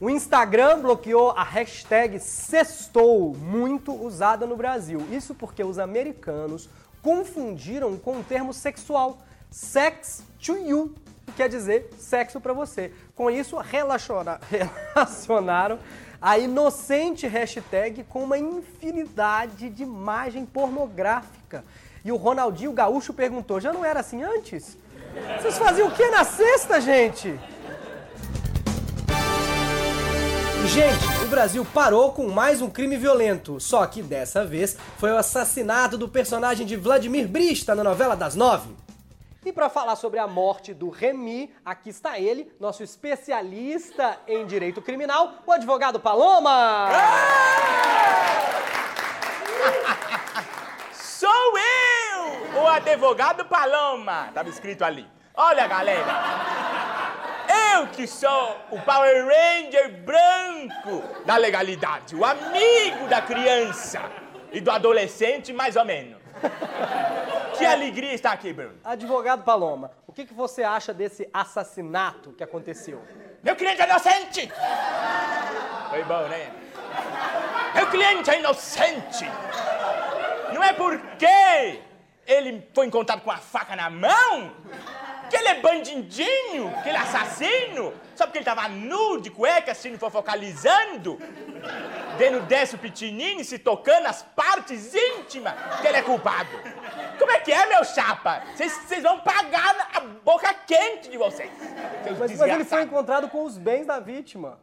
O 0.00 0.10
Instagram 0.10 0.80
bloqueou 0.80 1.30
a 1.30 1.44
hashtag 1.44 2.18
sextou, 2.18 3.34
muito 3.36 3.94
usada 3.94 4.46
no 4.46 4.56
Brasil. 4.56 5.00
Isso 5.10 5.34
porque 5.34 5.62
os 5.62 5.78
americanos 5.78 6.68
confundiram 7.00 7.96
com 7.96 8.18
o 8.18 8.24
termo 8.24 8.52
sexual, 8.52 9.18
sex 9.52 10.22
to 10.44 10.56
you, 10.56 10.94
que 11.26 11.32
quer 11.32 11.48
dizer 11.48 11.90
sexo 11.98 12.40
pra 12.40 12.52
você. 12.52 12.92
Com 13.14 13.30
isso, 13.30 13.56
relaciona- 13.58 14.40
relacionaram 14.94 15.78
a 16.20 16.38
inocente 16.38 17.26
hashtag 17.26 18.04
com 18.04 18.24
uma 18.24 18.38
infinidade 18.38 19.68
de 19.70 19.82
imagem 19.82 20.46
pornográfica. 20.46 21.64
E 22.04 22.10
o 22.10 22.16
Ronaldinho 22.16 22.72
Gaúcho 22.72 23.12
perguntou: 23.12 23.60
já 23.60 23.72
não 23.72 23.84
era 23.84 24.00
assim 24.00 24.22
antes? 24.22 24.76
Vocês 25.40 25.58
faziam 25.58 25.88
o 25.88 25.92
que 25.92 26.08
na 26.08 26.24
sexta, 26.24 26.80
gente? 26.80 27.38
Gente, 30.66 31.24
o 31.24 31.26
Brasil 31.26 31.66
parou 31.74 32.12
com 32.12 32.28
mais 32.28 32.62
um 32.62 32.70
crime 32.70 32.96
violento, 32.96 33.60
só 33.60 33.84
que 33.84 34.00
dessa 34.00 34.44
vez 34.46 34.76
foi 34.96 35.10
o 35.10 35.16
assassinato 35.18 35.98
do 35.98 36.08
personagem 36.08 36.64
de 36.66 36.76
Vladimir 36.76 37.28
Brista 37.28 37.74
na 37.74 37.84
novela 37.84 38.16
das 38.16 38.34
nove. 38.34 38.70
E 39.44 39.52
para 39.52 39.68
falar 39.68 39.96
sobre 39.96 40.20
a 40.20 40.26
morte 40.28 40.72
do 40.72 40.88
Remy, 40.88 41.52
aqui 41.64 41.90
está 41.90 42.16
ele, 42.16 42.54
nosso 42.60 42.84
especialista 42.84 44.16
em 44.28 44.46
direito 44.46 44.80
criminal, 44.80 45.32
o 45.44 45.50
advogado 45.50 45.98
Paloma! 45.98 46.88
Sou 50.94 51.58
eu, 51.58 52.62
o 52.62 52.68
advogado 52.68 53.44
Paloma. 53.46 54.28
Tava 54.32 54.48
escrito 54.48 54.84
ali. 54.84 55.08
Olha, 55.34 55.66
galera. 55.66 56.06
Eu 57.74 57.88
que 57.88 58.06
sou 58.06 58.56
o 58.70 58.80
Power 58.80 59.26
Ranger 59.26 59.90
branco 60.02 61.02
da 61.24 61.36
legalidade, 61.36 62.14
o 62.14 62.24
amigo 62.24 63.08
da 63.08 63.20
criança 63.20 64.02
e 64.52 64.60
do 64.60 64.70
adolescente, 64.70 65.52
mais 65.52 65.74
ou 65.74 65.84
menos. 65.84 66.22
Que 67.56 67.64
alegria 67.64 68.14
estar 68.14 68.32
aqui, 68.32 68.52
Bruno. 68.52 68.74
Advogado 68.84 69.44
Paloma, 69.44 69.90
o 70.06 70.12
que, 70.12 70.24
que 70.24 70.34
você 70.34 70.62
acha 70.62 70.92
desse 70.92 71.28
assassinato 71.32 72.32
que 72.32 72.42
aconteceu? 72.42 73.02
Meu 73.42 73.56
cliente 73.56 73.82
é 73.82 73.84
inocente! 73.84 74.52
Foi 75.90 76.04
bom, 76.04 76.28
né? 76.28 76.52
Meu 77.74 77.86
cliente 77.88 78.30
é 78.30 78.38
inocente! 78.38 79.24
Não 80.52 80.62
é 80.62 80.72
porque 80.72 81.80
ele 82.26 82.68
foi 82.74 82.86
encontrado 82.86 83.22
com 83.22 83.30
a 83.30 83.38
faca 83.38 83.74
na 83.74 83.90
mão 83.90 84.52
que 85.32 85.36
ele 85.38 85.48
é 85.48 85.54
bandidinho, 85.54 86.70
que 86.82 86.90
ele 86.90 86.98
é 86.98 87.00
assassino, 87.00 87.94
só 88.14 88.26
porque 88.26 88.36
ele 88.36 88.44
tava 88.44 88.68
nu, 88.68 89.18
de 89.18 89.30
cueca, 89.30 89.72
assim, 89.72 89.96
focalizando, 89.96 91.18
dando 92.18 92.42
desse 92.42 92.74
o 92.74 92.78
pitininho 92.78 93.40
e 93.40 93.44
se 93.44 93.58
tocando 93.58 94.08
as 94.08 94.22
partes 94.22 94.94
íntimas, 94.94 95.54
que 95.80 95.88
ele 95.88 95.96
é 95.96 96.02
culpado. 96.02 96.50
Como 97.18 97.30
é 97.32 97.40
que 97.40 97.50
é, 97.50 97.64
meu 97.64 97.82
chapa? 97.82 98.42
Vocês 98.54 99.02
vão 99.02 99.20
pagar 99.20 99.88
a 99.94 100.00
boca 100.00 100.52
quente 100.52 101.08
de 101.08 101.16
vocês. 101.16 101.50
Mas, 102.18 102.38
mas 102.38 102.40
ele 102.42 102.64
foi 102.64 102.82
encontrado 102.82 103.26
com 103.30 103.42
os 103.42 103.56
bens 103.56 103.86
da 103.86 103.98
vítima. 103.98 104.60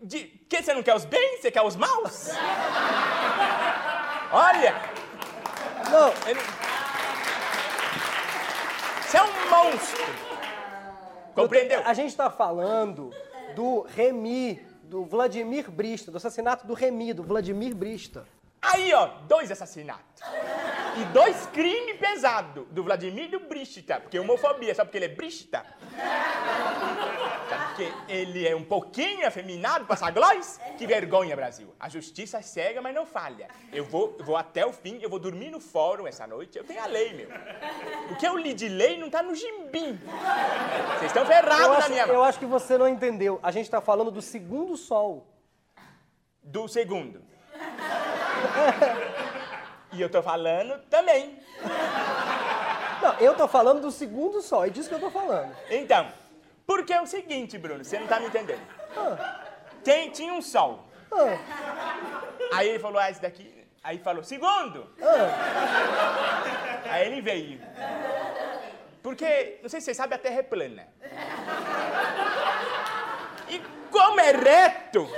De 0.00 0.24
que 0.48 0.62
você 0.62 0.72
não 0.72 0.82
quer 0.82 0.96
os 0.96 1.04
bens, 1.04 1.42
você 1.42 1.50
quer 1.50 1.62
os 1.62 1.76
maus? 1.76 2.30
Olha, 4.32 4.74
Não, 5.90 6.08
ele... 6.26 6.40
você 9.12 9.18
é 9.18 9.22
um 9.22 9.50
monstro. 9.50 10.04
Compreendeu? 11.34 11.82
A 11.84 11.92
gente 11.92 12.08
está 12.08 12.30
falando 12.30 13.10
do 13.54 13.82
Remy, 13.82 14.58
do 14.84 15.04
Vladimir 15.04 15.70
Brista, 15.70 16.10
do 16.10 16.16
assassinato 16.16 16.66
do 16.66 16.72
Remy, 16.72 17.12
do 17.12 17.22
Vladimir 17.22 17.74
Brista. 17.74 18.26
Aí, 18.62 18.90
ó, 18.94 19.08
dois 19.28 19.50
assassinatos. 19.50 20.22
E 20.96 21.04
dois 21.12 21.44
crimes 21.46 21.98
pesados 21.98 22.64
do 22.70 22.82
Vladimir 22.82 23.24
e 23.24 23.28
do 23.28 23.40
Brista. 23.40 24.00
Porque 24.00 24.18
homofobia, 24.18 24.74
só 24.74 24.82
porque 24.82 24.96
ele 24.96 25.04
é 25.04 25.08
Brista. 25.08 25.62
Porque 27.72 27.90
ele 28.06 28.46
é 28.46 28.54
um 28.54 28.62
pouquinho 28.62 29.26
afeminado, 29.26 29.86
passa 29.86 30.10
glóis? 30.10 30.60
Que 30.76 30.86
vergonha, 30.86 31.34
Brasil. 31.34 31.74
A 31.80 31.88
justiça 31.88 32.36
é 32.38 32.42
cega, 32.42 32.82
mas 32.82 32.94
não 32.94 33.06
falha. 33.06 33.48
Eu 33.72 33.84
vou, 33.84 34.14
eu 34.18 34.24
vou 34.26 34.36
até 34.36 34.66
o 34.66 34.72
fim, 34.74 34.98
eu 35.00 35.08
vou 35.08 35.18
dormir 35.18 35.50
no 35.50 35.58
fórum 35.58 36.06
essa 36.06 36.26
noite. 36.26 36.58
Eu 36.58 36.64
tenho 36.64 36.82
a 36.82 36.86
lei, 36.86 37.14
meu. 37.14 37.28
O 38.10 38.16
que 38.16 38.26
eu 38.26 38.36
li 38.36 38.52
de 38.52 38.68
lei 38.68 38.98
não 38.98 39.08
tá 39.08 39.22
no 39.22 39.34
gimbim. 39.34 39.98
Vocês 40.98 41.04
estão 41.10 41.22
Eu 41.22 41.28
ferrados 41.28 41.66
na 41.68 41.76
acho, 41.78 41.90
minha 41.90 42.02
eu 42.04 42.14
mão. 42.14 42.24
acho 42.24 42.38
que 42.38 42.44
você 42.44 42.76
não 42.76 42.86
entendeu. 42.86 43.40
A 43.42 43.50
gente 43.50 43.64
está 43.64 43.80
falando 43.80 44.10
do 44.10 44.20
segundo 44.20 44.76
sol. 44.76 45.26
Do 46.42 46.68
segundo. 46.68 47.22
E 49.92 50.00
eu 50.00 50.10
tô 50.10 50.22
falando 50.22 50.78
também. 50.90 51.38
Não, 53.00 53.14
eu 53.18 53.34
tô 53.34 53.48
falando 53.48 53.80
do 53.80 53.90
segundo 53.90 54.42
sol, 54.42 54.64
é 54.64 54.68
disso 54.68 54.88
que 54.90 54.94
eu 54.94 55.00
tô 55.00 55.10
falando. 55.10 55.54
Então, 55.70 56.06
porque 56.66 56.92
é 56.92 57.00
o 57.00 57.06
seguinte, 57.06 57.58
Bruno, 57.58 57.84
você 57.84 57.98
não 57.98 58.06
tá 58.06 58.20
me 58.20 58.26
entendendo. 58.26 58.62
Tinha 60.12 60.32
um 60.32 60.42
sol. 60.42 60.88
Aí 62.52 62.68
ele 62.68 62.78
falou, 62.78 62.98
ah, 62.98 63.10
esse 63.10 63.20
daqui. 63.20 63.66
Aí 63.82 63.98
falou, 63.98 64.22
segundo. 64.22 64.88
Aí 66.88 67.06
ele 67.06 67.20
veio. 67.20 67.60
Porque, 69.02 69.58
não 69.62 69.68
sei 69.68 69.80
se 69.80 69.86
você 69.86 69.94
sabe, 69.94 70.14
a 70.14 70.18
Terra 70.18 70.38
é 70.38 70.42
plana. 70.42 70.86
E 73.48 73.60
como 73.90 74.20
é 74.20 74.30
reto, 74.30 75.10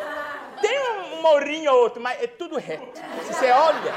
tem 0.60 0.78
um 0.80 1.20
morrinho 1.20 1.70
ou 1.72 1.82
outro, 1.82 2.02
mas 2.02 2.22
é 2.22 2.26
tudo 2.26 2.56
reto. 2.56 2.98
Se 3.24 3.34
você 3.34 3.50
olha. 3.50 3.92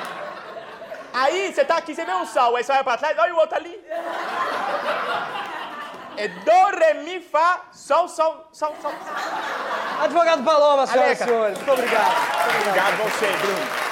Aí 1.13 1.53
você 1.53 1.63
tá 1.63 1.77
aqui, 1.77 1.95
você 1.95 2.03
vê 2.03 2.13
um 2.13 2.25
sol, 2.25 2.57
aí 2.57 2.63
você 2.63 2.71
olha 2.73 2.83
pra 2.83 2.97
trás, 2.97 3.17
olha 3.17 3.33
o 3.33 3.37
outro 3.37 3.55
ali. 3.55 3.81
É 6.17 6.27
do, 6.27 6.77
re, 6.77 6.93
mi, 7.03 7.19
fá, 7.19 7.67
sol, 7.71 8.07
sol, 8.07 8.47
sol, 8.51 8.73
sol. 8.81 8.91
Advogado 10.01 10.43
Paloma, 10.43 10.87
senhoras 10.87 11.19
e 11.19 11.23
Aleca. 11.23 11.25
senhores. 11.25 11.57
Muito 11.59 11.71
obrigado. 11.71 12.05
Muito 12.07 12.47
obrigado. 12.47 12.59
Obrigado 12.59 12.93
a 12.93 13.09
você, 13.09 13.27
Bruno. 13.37 13.87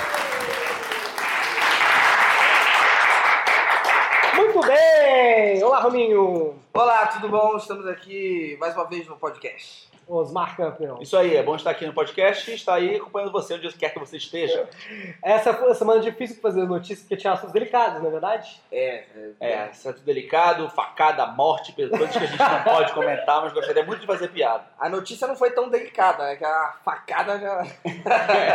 Muito 4.35 4.67
bem! 4.67 5.63
Olá, 5.63 5.79
Rominho! 5.81 6.59
Olá, 6.73 7.05
tudo 7.07 7.29
bom? 7.29 7.57
Estamos 7.57 7.85
aqui 7.87 8.57
mais 8.59 8.73
uma 8.75 8.85
vez 8.85 9.07
no 9.07 9.15
podcast. 9.17 9.87
Osmar 10.07 10.55
Campeão. 10.55 11.01
Isso 11.01 11.17
aí, 11.17 11.35
é 11.35 11.43
bom 11.43 11.55
estar 11.55 11.71
aqui 11.71 11.85
no 11.85 11.93
podcast 11.93 12.49
e 12.49 12.55
estar 12.55 12.75
aí 12.75 12.95
acompanhando 12.95 13.31
você 13.31 13.55
onde 13.55 13.71
quer 13.73 13.89
que 13.89 13.99
você 13.99 14.17
esteja. 14.17 14.69
Essa 15.21 15.53
foi 15.53 15.67
uma 15.67 15.75
semana 15.75 15.99
difícil 15.99 16.35
de 16.35 16.41
fazer 16.41 16.63
notícias 16.65 16.99
porque 17.01 17.17
tinha 17.17 17.33
assuntos 17.33 17.53
delicados, 17.53 18.01
não 18.01 18.09
é 18.09 18.11
verdade? 18.11 18.61
É, 18.71 19.03
é, 19.39 19.51
É, 19.51 19.73
certo 19.73 20.01
delicado, 20.01 20.69
facada, 20.69 21.25
morte, 21.25 21.73
coisas 21.73 22.11
que 22.11 22.17
a 22.17 22.27
gente 22.27 22.37
não 22.37 22.63
pode 22.63 22.93
comentar, 22.93 23.41
mas 23.41 23.53
gostaria 23.53 23.83
muito 23.83 24.01
de 24.01 24.07
fazer 24.07 24.27
piada. 24.29 24.63
a 24.79 24.89
notícia 24.89 25.27
não 25.27 25.35
foi 25.35 25.51
tão 25.51 25.69
delicada, 25.69 26.23
né? 26.23 26.35
Que 26.35 26.45
a 26.45 26.75
facada 26.83 27.39
já. 27.39 27.65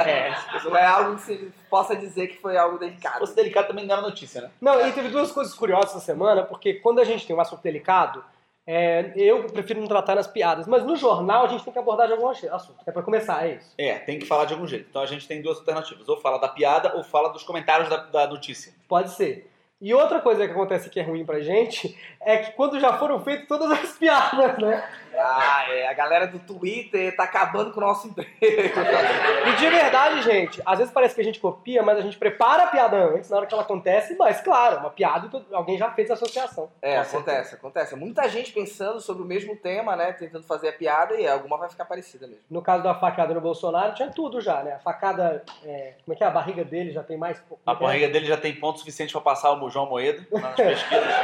É, 0.06 0.32
não 0.64 0.76
é 0.76 0.86
algo 0.86 1.16
que 1.16 1.22
se 1.22 1.52
possa 1.68 1.96
dizer 1.96 2.28
que 2.28 2.36
foi 2.38 2.56
algo 2.56 2.78
se 2.78 2.84
delicado. 2.84 3.18
fosse 3.18 3.34
delicado 3.34 3.68
também 3.68 3.86
não 3.86 3.94
era 3.94 4.02
notícia, 4.02 4.42
né? 4.42 4.50
Não, 4.60 4.86
e 4.86 4.92
teve 4.92 5.08
duas 5.08 5.32
coisas 5.32 5.54
curiosas 5.54 5.90
essa 5.90 6.00
semana, 6.00 6.42
porque 6.42 6.74
quando 6.74 7.00
a 7.00 7.04
gente 7.04 7.26
tem 7.26 7.34
um 7.34 7.40
assunto 7.40 7.62
delicado, 7.62 8.24
é, 8.72 9.12
eu 9.16 9.46
prefiro 9.48 9.80
não 9.80 9.88
tratar 9.88 10.14
nas 10.14 10.28
piadas, 10.28 10.68
mas 10.68 10.84
no 10.84 10.94
jornal 10.94 11.44
a 11.44 11.48
gente 11.48 11.64
tem 11.64 11.72
que 11.72 11.78
abordar 11.80 12.06
de 12.06 12.12
algum 12.12 12.28
assunto. 12.28 12.76
É 12.86 12.92
pra 12.92 13.02
começar, 13.02 13.44
é 13.44 13.56
isso. 13.56 13.74
É, 13.76 13.98
tem 13.98 14.16
que 14.16 14.26
falar 14.26 14.44
de 14.44 14.54
algum 14.54 14.64
jeito. 14.64 14.86
Então 14.88 15.02
a 15.02 15.06
gente 15.06 15.26
tem 15.26 15.42
duas 15.42 15.58
alternativas. 15.58 16.08
Ou 16.08 16.16
fala 16.16 16.38
da 16.38 16.46
piada 16.46 16.96
ou 16.96 17.02
fala 17.02 17.30
dos 17.30 17.42
comentários 17.42 17.88
da, 17.88 17.96
da 17.96 18.28
notícia. 18.28 18.72
Pode 18.86 19.10
ser. 19.10 19.50
E 19.80 19.92
outra 19.92 20.20
coisa 20.20 20.46
que 20.46 20.52
acontece 20.52 20.88
que 20.88 21.00
é 21.00 21.02
ruim 21.02 21.24
pra 21.24 21.40
gente 21.40 21.98
é 22.20 22.36
que 22.38 22.52
quando 22.52 22.78
já 22.78 22.98
foram 22.98 23.18
feitas 23.20 23.48
todas 23.48 23.70
as 23.72 23.92
piadas, 23.98 24.58
né? 24.58 24.84
Ah, 25.16 25.64
é. 25.68 25.88
A 25.88 25.92
galera 25.92 26.26
do 26.26 26.38
Twitter 26.38 27.14
tá 27.16 27.24
acabando 27.24 27.72
com 27.72 27.80
o 27.80 27.82
nosso 27.82 28.08
emprego. 28.08 28.30
E 28.40 29.56
de 29.56 29.68
verdade, 29.68 30.22
gente, 30.22 30.62
às 30.64 30.78
vezes 30.78 30.92
parece 30.92 31.14
que 31.14 31.20
a 31.20 31.24
gente 31.24 31.40
copia, 31.40 31.82
mas 31.82 31.98
a 31.98 32.00
gente 32.00 32.16
prepara 32.16 32.64
a 32.64 32.66
piada 32.68 32.96
antes, 32.96 33.28
na 33.28 33.38
hora 33.38 33.46
que 33.46 33.52
ela 33.52 33.62
acontece, 33.62 34.16
mas 34.16 34.40
claro, 34.40 34.78
uma 34.78 34.90
piada 34.90 35.28
e 35.50 35.54
alguém 35.54 35.76
já 35.76 35.90
fez 35.90 36.10
a 36.10 36.14
associação. 36.14 36.70
É, 36.80 36.98
acontece, 36.98 37.54
acontece. 37.54 37.96
Muita 37.96 38.28
gente 38.28 38.52
pensando 38.52 39.00
sobre 39.00 39.22
o 39.22 39.26
mesmo 39.26 39.56
tema, 39.56 39.96
né? 39.96 40.12
Tentando 40.12 40.44
fazer 40.44 40.68
a 40.68 40.72
piada 40.72 41.14
e 41.14 41.26
alguma 41.26 41.58
vai 41.58 41.68
ficar 41.68 41.84
parecida 41.84 42.26
mesmo. 42.26 42.42
No 42.48 42.62
caso 42.62 42.82
da 42.82 42.94
facada 42.94 43.34
no 43.34 43.40
Bolsonaro, 43.40 43.94
tinha 43.94 44.10
tudo 44.10 44.40
já, 44.40 44.62
né? 44.62 44.74
A 44.74 44.78
facada, 44.78 45.42
é, 45.64 45.94
como 46.04 46.14
é 46.14 46.16
que 46.16 46.24
é? 46.24 46.26
A 46.26 46.30
barriga 46.30 46.64
dele 46.64 46.92
já 46.92 47.02
tem 47.02 47.16
mais... 47.16 47.42
A 47.66 47.74
barriga 47.74 48.08
dele 48.08 48.26
já 48.26 48.36
tem 48.36 48.54
ponto 48.54 48.78
suficiente 48.78 49.12
pra 49.12 49.20
passar 49.20 49.52
o 49.52 49.70
João 49.70 49.86
Moedo 49.86 50.24
nas 50.30 50.54
pesquisas. 50.56 51.14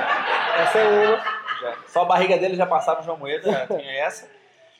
Essa 0.58 0.78
é 0.78 0.85
Só 1.86 2.02
a 2.02 2.04
barriga 2.04 2.36
dele 2.38 2.56
já 2.56 2.66
passava 2.66 3.00
o 3.00 3.04
João 3.04 3.16
Moedo, 3.16 3.50
já 3.50 3.66
tinha 3.66 3.92
essa. 3.92 4.28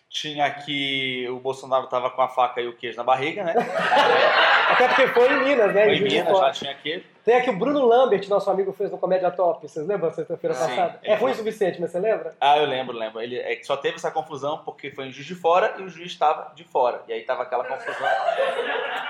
Tinha 0.08 0.48
que 0.50 1.26
o 1.28 1.40
Bolsonaro 1.40 1.88
tava 1.88 2.10
com 2.10 2.22
a 2.22 2.28
faca 2.28 2.60
e 2.60 2.68
o 2.68 2.76
queijo 2.76 2.96
na 2.96 3.04
barriga, 3.04 3.42
né? 3.42 3.54
Até 4.70 4.88
porque 4.88 5.06
foi 5.08 5.32
em 5.32 5.44
Minas, 5.44 5.74
né? 5.74 5.84
Foi 5.84 5.94
Em 5.96 6.02
Minas, 6.02 6.38
já 6.38 6.50
tinha 6.52 6.74
queijo. 6.74 7.04
Tem 7.24 7.34
aqui 7.34 7.50
o 7.50 7.56
Bruno 7.58 7.84
Lambert, 7.84 8.28
nosso 8.28 8.48
amigo, 8.48 8.72
fez 8.72 8.88
no 8.88 8.98
Comédia 8.98 9.32
Top. 9.32 9.60
Vocês 9.66 9.84
lembram 9.84 10.12
sexta-feira 10.12 10.54
Sim, 10.54 10.68
passada? 10.68 11.00
ele 11.02 11.12
É 11.12 11.16
ruim 11.16 11.32
o 11.32 11.34
foi. 11.34 11.44
suficiente, 11.44 11.80
mas 11.80 11.90
você 11.90 11.98
lembra? 11.98 12.36
Ah, 12.40 12.56
eu 12.58 12.66
lembro, 12.66 12.96
lembro. 12.96 13.20
Ele 13.20 13.36
é 13.36 13.56
que 13.56 13.64
só 13.66 13.76
teve 13.76 13.96
essa 13.96 14.12
confusão 14.12 14.58
porque 14.64 14.92
foi 14.92 15.06
em 15.06 15.12
Juiz 15.12 15.26
de 15.26 15.34
Fora 15.34 15.74
e 15.78 15.82
o 15.82 15.88
juiz 15.88 16.06
estava 16.12 16.52
de 16.54 16.62
fora. 16.62 17.02
E 17.08 17.12
aí 17.12 17.22
tava 17.22 17.42
aquela 17.42 17.64
confusão. 17.64 18.06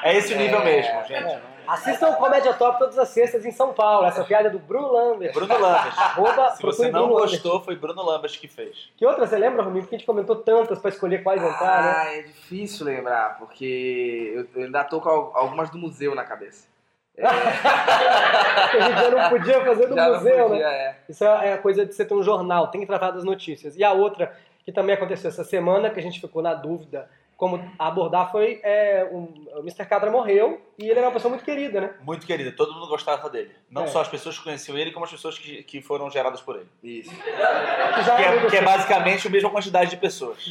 É 0.02 0.16
esse 0.16 0.32
o 0.32 0.36
nível 0.38 0.64
mesmo, 0.64 1.04
gente. 1.04 1.38
Assistam 1.68 2.10
o 2.10 2.16
Comédia 2.16 2.54
Top 2.54 2.78
todas 2.78 2.96
as 2.96 3.08
sextas 3.08 3.44
em 3.44 3.50
São 3.50 3.72
Paulo. 3.74 4.06
Essa 4.06 4.22
piada 4.24 4.46
é 4.48 4.50
do 4.50 4.58
Bruno 4.60 4.90
Lambert. 4.92 5.32
Bruno 5.34 5.58
Lambert. 5.58 5.98
Arroba, 5.98 6.50
Se 6.54 6.62
você 6.62 6.84
não 6.88 7.00
Bruno 7.08 7.14
Lambert. 7.16 7.30
gostou, 7.32 7.60
foi 7.60 7.74
Bruno 7.76 8.02
Lambert 8.02 8.38
que 8.40 8.46
fez. 8.48 8.88
Que 8.96 9.04
outra 9.04 9.26
você 9.26 9.36
lembra, 9.36 9.62
Rominho? 9.64 9.82
Porque 9.82 9.96
a 9.96 9.98
gente 9.98 10.06
comentou 10.06 10.36
tantas 10.36 10.78
pra 10.78 10.88
escolher 10.90 11.22
quais 11.24 11.42
entrar, 11.42 11.82
né? 11.82 11.94
Ah, 11.96 12.16
é 12.18 12.22
difícil 12.22 12.86
lembrar, 12.86 13.36
porque 13.38 14.46
eu 14.54 14.62
ainda 14.62 14.84
tô 14.84 15.00
com 15.00 15.08
algumas 15.46 15.70
do 15.70 15.78
museu 15.78 16.14
na 16.14 16.24
cabeça. 16.24 16.68
Que 17.16 17.22
a 17.22 18.80
gente 18.88 19.00
já 19.00 19.10
não 19.10 19.30
podia 19.30 19.64
fazer 19.64 19.86
do 19.86 19.94
Já 19.94 20.08
museu, 20.10 20.48
podia, 20.48 20.66
né? 20.66 20.74
é. 20.74 20.96
Isso 21.08 21.24
é 21.24 21.52
a 21.54 21.58
coisa 21.58 21.86
de 21.86 21.94
você 21.94 22.04
ter 22.04 22.12
um 22.14 22.22
jornal, 22.22 22.68
tem 22.68 22.80
que 22.82 22.86
tratar 22.86 23.10
das 23.12 23.24
notícias. 23.24 23.74
E 23.76 23.82
a 23.82 23.92
outra, 23.92 24.36
que 24.64 24.70
também 24.72 24.94
aconteceu 24.94 25.28
essa 25.30 25.42
semana, 25.44 25.88
que 25.90 25.98
a 25.98 26.02
gente 26.02 26.20
ficou 26.20 26.42
na 26.42 26.52
dúvida 26.52 27.08
como 27.36 27.62
abordar, 27.78 28.30
foi 28.32 28.60
é, 28.62 29.06
um- 29.12 29.46
o 29.56 29.58
Mr. 29.60 29.84
Catra 29.86 30.10
morreu 30.10 30.58
e 30.78 30.84
ele 30.88 30.98
era 30.98 31.06
uma 31.06 31.12
pessoa 31.12 31.28
muito 31.30 31.44
querida, 31.44 31.80
né? 31.82 31.90
Muito 32.00 32.26
querido, 32.26 32.50
todo 32.56 32.72
mundo 32.72 32.86
gostava 32.88 33.28
dele. 33.28 33.50
Não 33.70 33.84
É. 33.84 33.86
só 33.88 34.00
as 34.00 34.08
pessoas 34.08 34.38
que 34.38 34.44
conheciam 34.44 34.76
ele, 34.78 34.90
como 34.90 35.04
as 35.04 35.10
pessoas 35.10 35.38
que, 35.38 35.62
que 35.62 35.82
foram 35.82 36.10
geradas 36.10 36.40
por 36.40 36.56
ele. 36.56 36.68
Isso. 36.82 37.10
Que 37.10 37.20
é, 37.30 38.46
que 38.48 38.56
é 38.56 38.58
assim. 38.60 38.64
basicamente 38.64 39.26
a 39.26 39.30
mesma 39.30 39.50
quantidade 39.50 39.90
de 39.90 39.96
pessoas. 39.98 40.48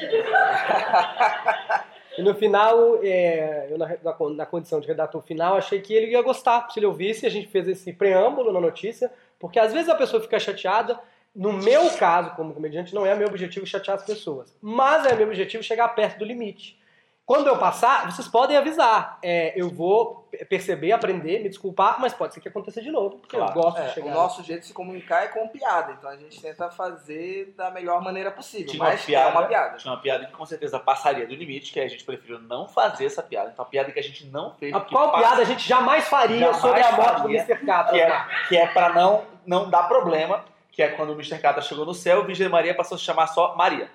E 2.18 2.22
no 2.22 2.34
final, 2.34 3.00
é, 3.04 3.68
eu 3.70 3.78
na, 3.78 3.98
na, 4.36 4.46
condição 4.46 4.80
de 4.80 4.88
redator 4.88 5.22
final, 5.22 5.58
achei 5.58 5.82
que 5.82 5.94
ele 5.94 6.12
ia 6.12 6.22
gostar 6.22 6.70
se 6.70 6.80
ele 6.80 6.86
ouvisse. 6.86 7.26
A 7.26 7.30
gente 7.30 7.48
fez 7.48 7.68
esse 7.68 7.92
preâmbulo 7.94 8.52
na 8.52 8.60
notícia, 8.60 9.12
porque 9.40 9.60
às 9.60 9.74
vezes 9.74 9.90
a 9.90 9.96
pessoa 9.96 10.22
fica 10.22 10.40
chateada. 10.40 11.00
No 11.36 11.52
meu 11.52 11.90
caso, 11.98 12.34
como 12.36 12.54
comediante, 12.54 12.96
não 12.96 13.06
é 13.06 13.14
meu 13.14 13.28
objetivo 13.28 13.66
chatear 13.66 13.98
as 13.98 14.06
pessoas, 14.06 14.56
mas 14.62 15.06
é 15.06 15.14
meu 15.16 15.28
objetivo 15.28 15.62
chegar 15.62 15.90
perto 15.90 16.20
do 16.20 16.26
limite. 16.26 16.80
Quando 17.26 17.48
eu 17.48 17.58
passar, 17.58 18.12
vocês 18.12 18.28
podem 18.28 18.56
avisar. 18.56 19.18
É, 19.24 19.52
eu 19.60 19.68
vou 19.68 20.30
perceber, 20.48 20.92
aprender, 20.92 21.42
me 21.42 21.50
desculpar, 21.50 22.00
mas 22.00 22.14
pode 22.14 22.36
ser 22.36 22.40
que 22.40 22.48
aconteça 22.48 22.82
de 22.84 22.92
novo, 22.92 23.18
porque 23.18 23.36
Claro. 23.36 23.52
eu 23.58 23.64
gosto 23.64 23.80
É, 23.82 23.88
de 23.88 23.94
chegar. 23.96 24.08
o 24.08 24.14
nosso 24.14 24.44
jeito 24.44 24.60
de 24.62 24.68
se 24.68 24.74
comunicar 24.74 25.24
é 25.24 25.28
com 25.30 25.48
piada, 25.48 25.94
então 25.94 26.08
a 26.08 26.16
gente 26.16 26.40
tenta 26.40 26.70
fazer 26.70 27.52
da 27.58 27.72
melhor 27.72 28.00
maneira 28.04 28.30
possível, 28.30 28.68
Tinha 28.68 28.84
uma 28.84 28.92
mas 28.92 29.04
piada, 29.06 29.30
é 29.30 29.32
uma 29.32 29.44
piada. 29.48 29.78
Tinha 29.78 29.92
uma 29.94 30.00
piada 30.00 30.26
que 30.28 30.34
com 30.34 30.46
certeza 30.46 30.78
passaria 30.78 31.26
do 31.26 31.34
limite, 31.34 31.74
que 31.74 31.80
a 31.80 31.88
gente 31.88 32.04
preferiu 32.04 32.38
não 32.40 32.68
fazer 32.68 33.06
essa 33.08 33.24
piada. 33.24 33.50
Então 33.52 33.66
a 33.66 33.68
piada 33.68 33.92
que 33.92 34.00
a 34.00 34.04
gente 34.04 34.28
não 34.28 34.54
fez. 34.54 34.72
A 34.76 34.82
que 34.82 34.92
qual 34.94 35.12
passa- 35.12 35.24
piada 35.28 35.42
a 35.42 35.46
gente 35.46 35.68
jamais 35.68 36.08
faria 36.08 36.38
Jamais 36.40 36.58
sobre 36.62 36.82
a 36.84 36.92
morte 36.92 37.22
faria, 37.22 37.22
do 37.24 37.30
Mr. 37.52 37.66
Catra? 37.66 37.94
Que 37.94 38.02
é, 38.02 38.26
que 38.50 38.58
é 38.58 38.68
pra 38.68 38.90
não, 38.94 39.24
não 39.48 39.68
dar 39.68 39.88
problema, 39.88 40.46
que 40.72 40.84
é 40.84 40.90
quando 40.90 41.10
o 41.10 41.14
Mr. 41.14 41.40
Catra 41.40 41.64
chegou 41.64 41.86
no 41.88 41.94
céu, 41.96 42.20
o 42.20 42.24
Virgem 42.24 42.50
Maria 42.50 42.76
passou 42.76 42.96
a 42.96 43.00
se 43.00 43.04
chamar 43.06 43.26
só 43.28 43.56
Maria. 43.56 43.90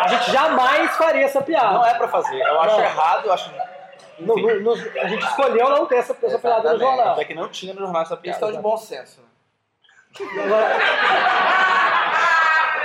A 0.00 0.08
gente 0.08 0.30
jamais 0.32 0.90
faria 0.96 1.24
essa 1.24 1.40
piada. 1.42 1.72
Não 1.74 1.86
é 1.86 1.94
pra 1.94 2.08
fazer. 2.08 2.40
Eu 2.40 2.60
acho 2.60 2.76
Não. 2.76 2.84
errado, 2.84 3.26
eu 3.26 3.32
acho. 3.32 3.50
No- 4.18 4.36
no- 4.36 4.60
no- 4.60 4.72
a 5.00 5.08
gente 5.08 5.24
escolheu 5.24 5.68
não 5.70 5.86
ter 5.86 5.96
essa, 5.96 6.16
essa 6.22 6.38
piada 6.38 6.72
no 6.74 6.78
jornal. 6.78 7.08
Até 7.12 7.24
que 7.24 7.34
não 7.34 7.48
tinha 7.48 7.72
no 7.74 7.80
jornal 7.80 8.02
essa 8.02 8.16
piada. 8.16 8.38
Questão 8.38 8.52
de 8.54 8.62
bom 8.62 8.76
senso. 8.76 9.20
né? 9.20 9.26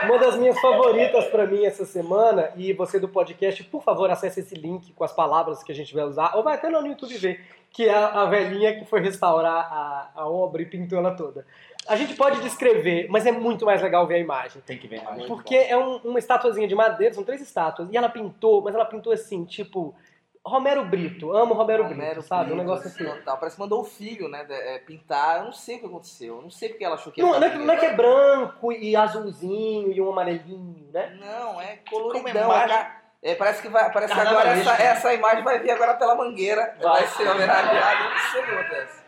Uma 0.04 0.20
das 0.20 0.36
minhas 0.36 0.60
favoritas 0.62 1.26
pra 1.26 1.48
mim 1.48 1.66
essa 1.66 1.84
semana, 1.86 2.52
e 2.56 2.72
você 2.74 3.00
do 3.00 3.08
podcast, 3.10 3.64
por 3.64 3.82
favor, 3.82 4.10
acesse 4.12 4.40
esse 4.42 4.54
link 4.54 4.94
com 4.94 5.04
as 5.04 5.12
palavras 5.12 5.64
que 5.64 5.72
a 5.72 5.76
gente 5.76 5.96
vai 5.96 6.04
usar, 6.04 6.36
ou 6.36 6.44
vai 6.44 6.56
até 6.56 6.70
lá 6.70 6.80
no 6.80 6.88
YouTube 6.88 7.18
ver, 7.18 7.44
que 7.72 7.90
é 7.90 7.96
a 7.96 8.26
velhinha 8.26 8.78
que 8.78 8.86
foi 8.86 9.02
restaurar 9.02 9.68
a, 9.72 10.10
a 10.16 10.30
obra 10.30 10.62
e 10.62 10.66
pintou 10.66 11.00
ela 11.00 11.16
toda. 11.16 11.46
A 11.88 11.96
gente 11.96 12.16
pode 12.16 12.42
descrever, 12.42 13.08
mas 13.10 13.26
é 13.26 13.32
muito 13.32 13.66
mais 13.66 13.82
legal 13.82 14.06
ver 14.08 14.16
a 14.16 14.20
imagem. 14.20 14.62
Tem 14.66 14.78
que 14.78 14.88
ver 14.88 15.04
mais. 15.04 15.26
Porque 15.26 15.56
é 15.56 15.78
um- 15.78 15.98
uma 15.98 16.20
estatuazinha 16.20 16.68
de 16.68 16.76
madeira, 16.76 17.14
são 17.14 17.24
três 17.24 17.42
estátuas, 17.42 17.90
e 17.92 17.98
ela 17.98 18.10
pintou, 18.10 18.62
mas 18.62 18.74
ela 18.74 18.86
pintou 18.86 19.14
assim, 19.14 19.46
tipo, 19.46 19.96
Romero 20.44 20.86
Brito, 20.86 21.32
amo 21.36 21.56
Romero, 21.56 21.84
Romero 21.84 22.14
Brito, 22.14 22.22
sabe? 22.28 22.52
Um 22.52 22.56
Brito, 22.56 22.62
negócio 22.70 22.88
assim. 22.88 23.04
Total. 23.04 23.38
Parece 23.38 23.56
que 23.56 23.62
mandou 23.62 23.82
o 23.82 23.84
filho, 23.84 24.28
né, 24.30 24.46
é, 24.48 24.78
pintar. 24.80 25.40
Eu 25.40 25.46
não 25.46 25.52
sei 25.52 25.78
o 25.78 25.80
que 25.80 25.86
aconteceu. 25.88 26.36
Eu 26.36 26.42
não 26.44 26.52
sei 26.52 26.70
porque 26.70 26.86
ela 26.86 26.96
achou 26.96 27.12
que 27.12 27.20
Não, 27.22 27.40
não, 27.40 27.48
é 27.48 27.56
não 27.56 27.74
é 27.74 27.78
que 27.78 27.86
é 27.88 27.94
branco 27.96 28.72
e 28.72 28.96
azulzinho 28.96 29.92
e 29.92 30.00
um 30.00 30.10
amarelinho, 30.10 30.88
né? 30.94 31.18
Não, 31.20 31.60
é 31.60 31.80
Como 31.90 32.12
coloridão. 32.12 32.44
imagem- 32.46 32.76
é 32.78 33.06
é, 33.24 33.34
parece 33.34 33.60
que, 33.60 33.68
vai, 33.70 33.92
parece 33.92 34.14
que 34.14 34.20
agora 34.20 34.50
essa, 34.50 34.74
essa 34.84 35.14
imagem 35.16 35.44
vai 35.44 35.58
vir 35.58 35.72
agora 35.72 35.96
pela 35.96 36.14
mangueira. 36.14 36.76
Vai, 36.80 37.08
ser 37.08 37.28
homenageada. 37.28 38.04
Não 38.10 38.18
sei 38.32 38.42
o 38.42 38.46
que 38.46 38.52
acontece. 38.52 39.05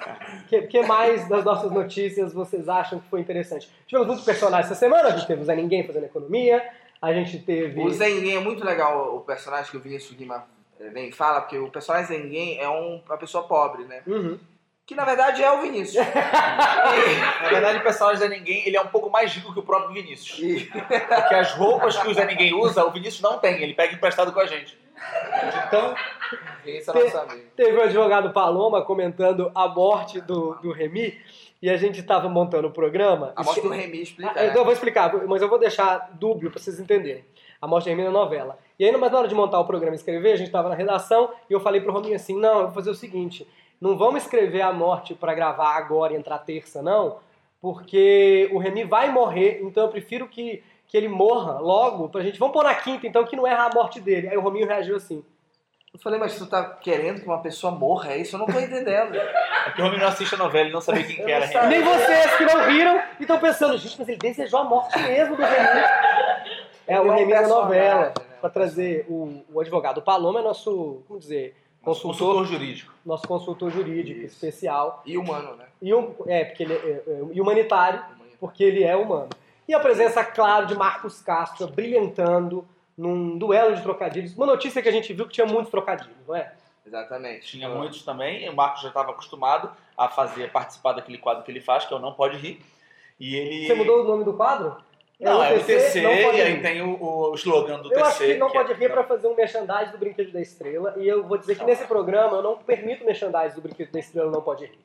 O 0.00 0.46
que, 0.48 0.62
que 0.62 0.82
mais 0.82 1.28
das 1.28 1.44
nossas 1.44 1.70
notícias 1.70 2.32
vocês 2.32 2.68
acham 2.68 2.98
que 3.00 3.08
foi 3.08 3.20
interessante? 3.20 3.70
Tivemos 3.86 4.06
muitos 4.06 4.24
personagens 4.24 4.70
essa 4.70 4.78
semana, 4.78 5.08
a 5.08 5.10
gente 5.16 5.26
teve 5.26 5.42
o 5.42 5.44
Zé 5.44 5.54
Ninguém 5.54 5.86
fazendo 5.86 6.04
economia, 6.06 6.62
a 7.00 7.12
gente 7.12 7.38
teve... 7.38 7.80
O 7.80 7.90
Zé 7.90 8.08
Ninguém 8.08 8.36
é 8.36 8.40
muito 8.40 8.64
legal, 8.64 9.14
o 9.16 9.20
personagem 9.20 9.70
que 9.70 9.76
o 9.76 9.80
Vinícius 9.80 10.16
Guima 10.16 10.44
eh, 10.80 10.88
vem 10.90 11.08
e 11.08 11.12
fala, 11.12 11.40
porque 11.42 11.58
o 11.58 11.68
personagem 11.70 12.08
Zé 12.08 12.18
Ninguém 12.22 12.58
é 12.60 12.68
um- 12.68 13.02
uma 13.06 13.16
pessoa 13.18 13.44
pobre, 13.46 13.84
né? 13.84 14.02
Uhum. 14.06 14.38
Que 14.86 14.94
na 14.96 15.04
verdade 15.04 15.40
é 15.42 15.52
o 15.52 15.60
Vinícius. 15.62 16.04
Na 17.42 17.48
verdade, 17.48 17.78
o 17.78 17.82
personagem 17.82 18.18
Zé 18.20 18.28
Ninguém 18.28 18.66
ele 18.66 18.76
é 18.76 18.80
um 18.82 18.88
pouco 18.88 19.08
mais 19.08 19.32
rico 19.32 19.52
que 19.52 19.60
o 19.60 19.62
próprio 19.62 19.92
Vinícius. 19.94 20.64
Porque 20.64 21.34
as 21.34 21.52
roupas 21.52 21.96
que 21.96 22.08
o 22.08 22.14
Zé 22.14 22.24
Ninguém 22.24 22.52
usa, 22.54 22.84
o 22.84 22.90
Vinícius 22.90 23.20
não 23.22 23.38
tem. 23.38 23.62
Ele 23.62 23.72
pega 23.74 23.94
emprestado 23.94 24.32
com 24.32 24.40
a 24.40 24.46
gente. 24.46 24.76
Então, 25.68 25.94
Amigo. 27.32 27.46
Teve 27.56 27.76
o 27.76 27.82
advogado 27.82 28.30
Paloma 28.30 28.82
comentando 28.82 29.50
a 29.54 29.68
morte 29.68 30.20
do, 30.20 30.54
do 30.56 30.72
Remy, 30.72 31.18
e 31.62 31.68
a 31.68 31.76
gente 31.76 32.00
estava 32.00 32.28
montando 32.28 32.68
o 32.68 32.70
programa. 32.70 33.32
A 33.36 33.42
morte 33.42 33.60
do 33.60 33.68
Remy 33.68 34.02
explica. 34.02 34.30
Ah, 34.30 34.34
né? 34.34 34.46
então 34.46 34.60
eu 34.60 34.64
vou 34.64 34.72
explicar, 34.72 35.12
mas 35.26 35.42
eu 35.42 35.48
vou 35.48 35.58
deixar 35.58 36.10
dúbio 36.14 36.50
para 36.50 36.60
vocês 36.60 36.80
entenderem. 36.80 37.24
A 37.60 37.66
morte 37.66 37.84
de 37.84 37.90
Remy 37.90 38.04
na 38.04 38.10
novela. 38.10 38.58
E 38.78 38.84
aí, 38.84 38.96
mas 38.96 39.12
na 39.12 39.18
hora 39.18 39.28
de 39.28 39.34
montar 39.34 39.60
o 39.60 39.66
programa 39.66 39.94
e 39.94 39.98
escrever, 39.98 40.32
a 40.32 40.36
gente 40.36 40.46
estava 40.46 40.70
na 40.70 40.74
redação 40.74 41.30
e 41.48 41.52
eu 41.52 41.60
falei 41.60 41.80
pro 41.80 41.92
Rominho 41.92 42.16
assim: 42.16 42.38
não, 42.38 42.60
eu 42.60 42.64
vou 42.66 42.72
fazer 42.72 42.90
o 42.90 42.94
seguinte, 42.94 43.46
não 43.78 43.96
vamos 43.98 44.22
escrever 44.22 44.62
a 44.62 44.72
morte 44.72 45.14
para 45.14 45.34
gravar 45.34 45.76
agora 45.76 46.14
e 46.14 46.16
entrar 46.16 46.38
terça, 46.38 46.80
não, 46.80 47.18
porque 47.60 48.48
o 48.52 48.58
Remy 48.58 48.84
vai 48.84 49.10
morrer, 49.10 49.60
então 49.62 49.84
eu 49.84 49.90
prefiro 49.90 50.26
que, 50.26 50.62
que 50.88 50.96
ele 50.96 51.08
morra 51.08 51.58
logo 51.58 52.08
pra 52.08 52.22
gente. 52.22 52.38
Vamos 52.38 52.54
pôr 52.54 52.64
na 52.64 52.74
quinta, 52.74 53.06
então, 53.06 53.24
que 53.24 53.36
não 53.36 53.46
erra 53.46 53.66
a 53.66 53.74
morte 53.74 54.00
dele. 54.00 54.28
Aí 54.28 54.36
o 54.38 54.40
Rominho 54.40 54.66
reagiu 54.66 54.96
assim. 54.96 55.22
Eu 55.92 55.98
falei, 55.98 56.20
mas 56.20 56.38
tu 56.38 56.46
tá 56.46 56.62
querendo 56.64 57.20
que 57.20 57.26
uma 57.26 57.42
pessoa 57.42 57.72
morra? 57.72 58.12
É 58.12 58.18
isso? 58.18 58.36
Eu 58.36 58.40
não 58.40 58.46
tô 58.46 58.60
entendendo. 58.60 59.16
é 59.66 59.70
que 59.74 59.82
o 59.82 59.86
homem 59.86 59.98
não 59.98 60.06
assiste 60.06 60.34
a 60.36 60.38
novela 60.38 60.68
e 60.68 60.72
não 60.72 60.80
sabia 60.80 61.02
quem 61.02 61.16
que 61.16 61.30
era. 61.30 61.46
E 61.46 61.68
nem 61.68 61.82
vocês 61.82 62.36
que 62.36 62.44
não 62.44 62.70
riram 62.70 63.02
e 63.18 63.22
estão 63.22 63.38
pensando, 63.40 63.76
gente, 63.76 63.98
mas 63.98 64.08
ele 64.08 64.18
desejou 64.18 64.60
a 64.60 64.64
morte 64.64 64.96
mesmo 65.00 65.36
do 65.36 65.42
Remy. 65.42 65.80
É 66.86 67.00
o 67.00 67.06
é 67.06 67.10
um 67.10 67.10
Remy 67.10 67.32
da 67.32 67.38
personagem, 67.38 67.64
novela, 67.64 68.04
né? 68.06 68.12
para 68.40 68.50
trazer 68.50 69.04
o, 69.08 69.42
o 69.52 69.60
advogado 69.60 70.00
Paloma, 70.00 70.38
é 70.40 70.42
nosso, 70.42 71.02
como 71.08 71.18
dizer, 71.18 71.56
consultor, 71.82 72.10
Consultor 72.12 72.44
jurídico. 72.46 72.94
nosso 73.04 73.26
consultor 73.26 73.70
jurídico 73.70 74.20
Isso. 74.20 74.34
especial. 74.34 75.02
E 75.04 75.18
humano, 75.18 75.56
né? 75.56 75.66
E, 75.82 75.92
um, 75.92 76.14
é, 76.26 76.44
porque 76.44 76.62
ele 76.62 76.74
é, 76.74 77.02
é, 77.06 77.20
e 77.32 77.40
humanitário, 77.40 78.00
porque 78.38 78.62
ele 78.62 78.84
é 78.84 78.94
humano. 78.94 79.30
E 79.66 79.74
a 79.74 79.80
presença, 79.80 80.24
claro, 80.24 80.66
de 80.66 80.76
Marcos 80.76 81.20
Castro 81.20 81.66
brilhantando 81.66 82.66
num 83.00 83.38
duelo 83.38 83.74
de 83.74 83.82
trocadilhos. 83.82 84.36
Uma 84.36 84.46
notícia 84.46 84.82
que 84.82 84.88
a 84.88 84.92
gente 84.92 85.12
viu 85.12 85.26
que 85.26 85.32
tinha 85.32 85.46
muitos 85.46 85.70
trocadilhos, 85.70 86.16
não 86.28 86.36
é? 86.36 86.52
Exatamente. 86.86 87.46
Tinha 87.46 87.68
muitos 87.68 88.02
também. 88.02 88.48
O 88.48 88.54
Marcos 88.54 88.82
já 88.82 88.88
estava 88.88 89.10
acostumado 89.12 89.70
a 89.96 90.08
fazer, 90.08 90.50
participar 90.50 90.92
daquele 90.92 91.18
quadro 91.18 91.42
que 91.42 91.50
ele 91.50 91.60
faz, 91.60 91.84
que 91.84 91.94
é 91.94 91.96
o 91.96 92.00
Não 92.00 92.12
Pode 92.12 92.36
Rir. 92.36 92.60
E 93.18 93.36
ele. 93.36 93.66
Você 93.66 93.74
mudou 93.74 94.00
o 94.02 94.04
nome 94.04 94.24
do 94.24 94.34
quadro? 94.34 94.76
Não, 95.18 95.42
é 95.44 95.54
o 95.54 95.62
TC, 95.62 96.00
não 96.00 96.16
pode 96.22 96.38
e 96.38 96.40
aí 96.40 96.54
rir. 96.54 96.62
tem 96.62 96.80
o, 96.80 96.96
o 96.98 97.34
slogan 97.34 97.80
do 97.80 97.92
Eu 97.92 97.98
TC. 97.98 98.02
acho 98.02 98.18
que 98.18 98.34
não 98.38 98.50
que 98.50 98.56
é- 98.56 98.62
pode 98.64 98.72
rir 98.80 98.88
para 98.90 99.04
fazer 99.04 99.28
um 99.28 99.34
merchandising 99.36 99.92
do 99.92 99.98
Brinquedo 99.98 100.32
da 100.32 100.40
Estrela. 100.40 100.94
E 100.96 101.06
eu 101.06 101.22
vou 101.22 101.36
dizer 101.36 101.58
que 101.58 101.64
nesse 101.64 101.84
programa 101.86 102.38
eu 102.38 102.42
não 102.42 102.56
permito 102.56 103.04
merchandising 103.04 103.54
do 103.56 103.60
Brinquedo 103.60 103.92
da 103.92 103.98
Estrela 103.98 104.30
não 104.30 104.40
pode 104.40 104.64
rir. 104.64 104.78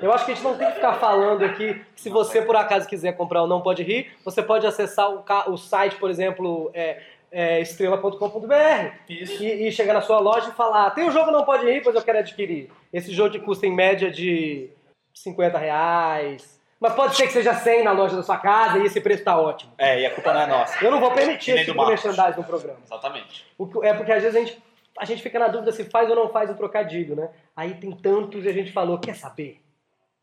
Eu 0.00 0.12
acho 0.12 0.24
que 0.24 0.30
a 0.30 0.34
gente 0.34 0.44
não 0.44 0.56
tem 0.56 0.68
que 0.68 0.74
ficar 0.74 0.94
falando 0.94 1.44
aqui 1.44 1.74
que 1.94 2.00
se 2.00 2.08
você 2.08 2.40
por 2.40 2.54
acaso 2.54 2.88
quiser 2.88 3.16
comprar 3.16 3.42
o 3.42 3.48
Não 3.48 3.60
Pode 3.60 3.82
Rir, 3.82 4.12
você 4.24 4.40
pode 4.42 4.64
acessar 4.66 5.10
o, 5.10 5.24
o 5.48 5.56
site, 5.56 5.96
por 5.96 6.08
exemplo, 6.08 6.70
é, 6.72 7.02
é, 7.32 7.60
estrela.com.br 7.60 8.54
e, 9.08 9.68
e 9.68 9.72
chegar 9.72 9.94
na 9.94 10.00
sua 10.00 10.18
loja 10.18 10.48
e 10.50 10.52
falar: 10.52 10.90
tem 10.90 11.06
o 11.08 11.10
jogo 11.10 11.30
Não 11.30 11.44
Pode 11.44 11.64
Rir, 11.64 11.82
pois 11.82 11.94
eu 11.94 12.02
quero 12.02 12.18
adquirir. 12.18 12.70
Esse 12.92 13.12
jogo 13.12 13.30
que 13.30 13.40
custa 13.40 13.66
em 13.66 13.74
média 13.74 14.10
de 14.10 14.70
50 15.14 15.58
reais. 15.58 16.60
Mas 16.78 16.94
pode 16.94 17.14
ser 17.14 17.26
que 17.26 17.32
seja 17.34 17.52
100 17.54 17.84
na 17.84 17.92
loja 17.92 18.16
da 18.16 18.22
sua 18.22 18.38
casa 18.38 18.78
e 18.78 18.86
esse 18.86 19.02
preço 19.02 19.22
tá 19.22 19.38
ótimo. 19.38 19.70
É, 19.76 20.00
e 20.00 20.06
a 20.06 20.14
culpa 20.14 20.32
não 20.32 20.40
é 20.40 20.46
nossa. 20.46 20.82
Eu 20.82 20.90
não 20.90 20.98
vou 20.98 21.10
permitir 21.12 21.50
E 21.50 21.54
esse 21.56 21.64
do 21.66 21.72
tipo 21.72 21.84
de 21.84 21.88
merchandising 21.90 22.38
no 22.40 22.44
programa. 22.44 22.78
Exatamente. 22.86 23.46
O 23.58 23.66
que- 23.66 23.86
É 23.86 23.92
porque 23.92 24.10
às 24.10 24.22
vezes 24.22 24.34
a 24.34 24.40
gente, 24.40 24.62
a 24.98 25.04
gente 25.04 25.22
fica 25.22 25.38
na 25.38 25.48
dúvida 25.48 25.72
se 25.72 25.84
faz 25.84 26.08
ou 26.08 26.16
não 26.16 26.30
faz 26.30 26.48
o 26.50 26.54
trocadilho, 26.54 27.14
né? 27.14 27.28
Aí 27.54 27.74
tem 27.74 27.92
tantos 27.92 28.46
e 28.46 28.48
a 28.48 28.52
gente 28.52 28.72
falou, 28.72 28.98
quer 28.98 29.14
saber? 29.14 29.60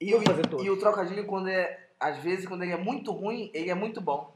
E, 0.02 0.16
o- 0.16 0.22
fazer 0.24 0.48
todos. 0.48 0.66
e 0.66 0.70
o 0.72 0.78
trocadilho, 0.80 1.26
quando 1.28 1.48
é. 1.48 1.78
Às 2.00 2.18
vezes, 2.20 2.48
quando 2.48 2.64
ele 2.64 2.74
é 2.74 2.78
muito 2.78 3.12
ruim, 3.12 3.50
ele 3.54 3.70
é 3.72 3.76
muito 3.76 4.00
bom. 4.02 4.32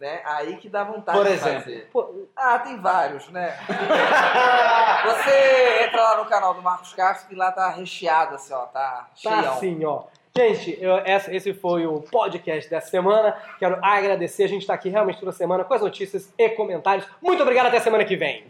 Né? 0.00 0.22
Aí 0.24 0.56
que 0.56 0.66
dá 0.66 0.82
vontade 0.82 1.18
Por 1.18 1.26
de 1.26 1.34
exemplo. 1.34 1.60
fazer. 1.60 1.88
Pô, 1.92 2.26
Ah, 2.34 2.58
tem 2.58 2.80
vários, 2.80 3.28
né? 3.28 3.54
Você 5.04 5.84
entra 5.84 6.02
lá 6.02 6.16
no 6.16 6.24
canal 6.24 6.54
do 6.54 6.62
Marcos 6.62 6.94
Castro 6.94 7.28
que 7.28 7.34
lá 7.34 7.52
tá 7.52 7.68
recheado, 7.68 8.34
assim, 8.34 8.52
ó, 8.54 8.60
tá 8.66 9.08
Tá 9.22 9.30
cheião. 9.40 9.52
assim, 9.52 9.84
ó. 9.84 10.02
Gente, 10.36 10.78
eu- 10.80 10.98
essa- 11.04 11.34
esse 11.34 11.52
foi 11.52 11.86
o 11.86 12.00
podcast 12.00 12.70
dessa 12.70 12.88
semana. 12.88 13.36
Quero 13.58 13.78
agradecer. 13.84 14.44
A 14.44 14.48
gente 14.48 14.66
tá 14.66 14.72
aqui 14.74 14.88
realmente 14.88 15.18
toda 15.18 15.32
semana 15.32 15.64
com 15.64 15.74
as 15.74 15.82
notícias 15.82 16.32
e 16.38 16.48
comentários. 16.50 17.06
Muito 17.20 17.42
obrigado, 17.42 17.66
até 17.66 17.80
semana 17.80 18.04
que 18.04 18.16
vem. 18.16 18.46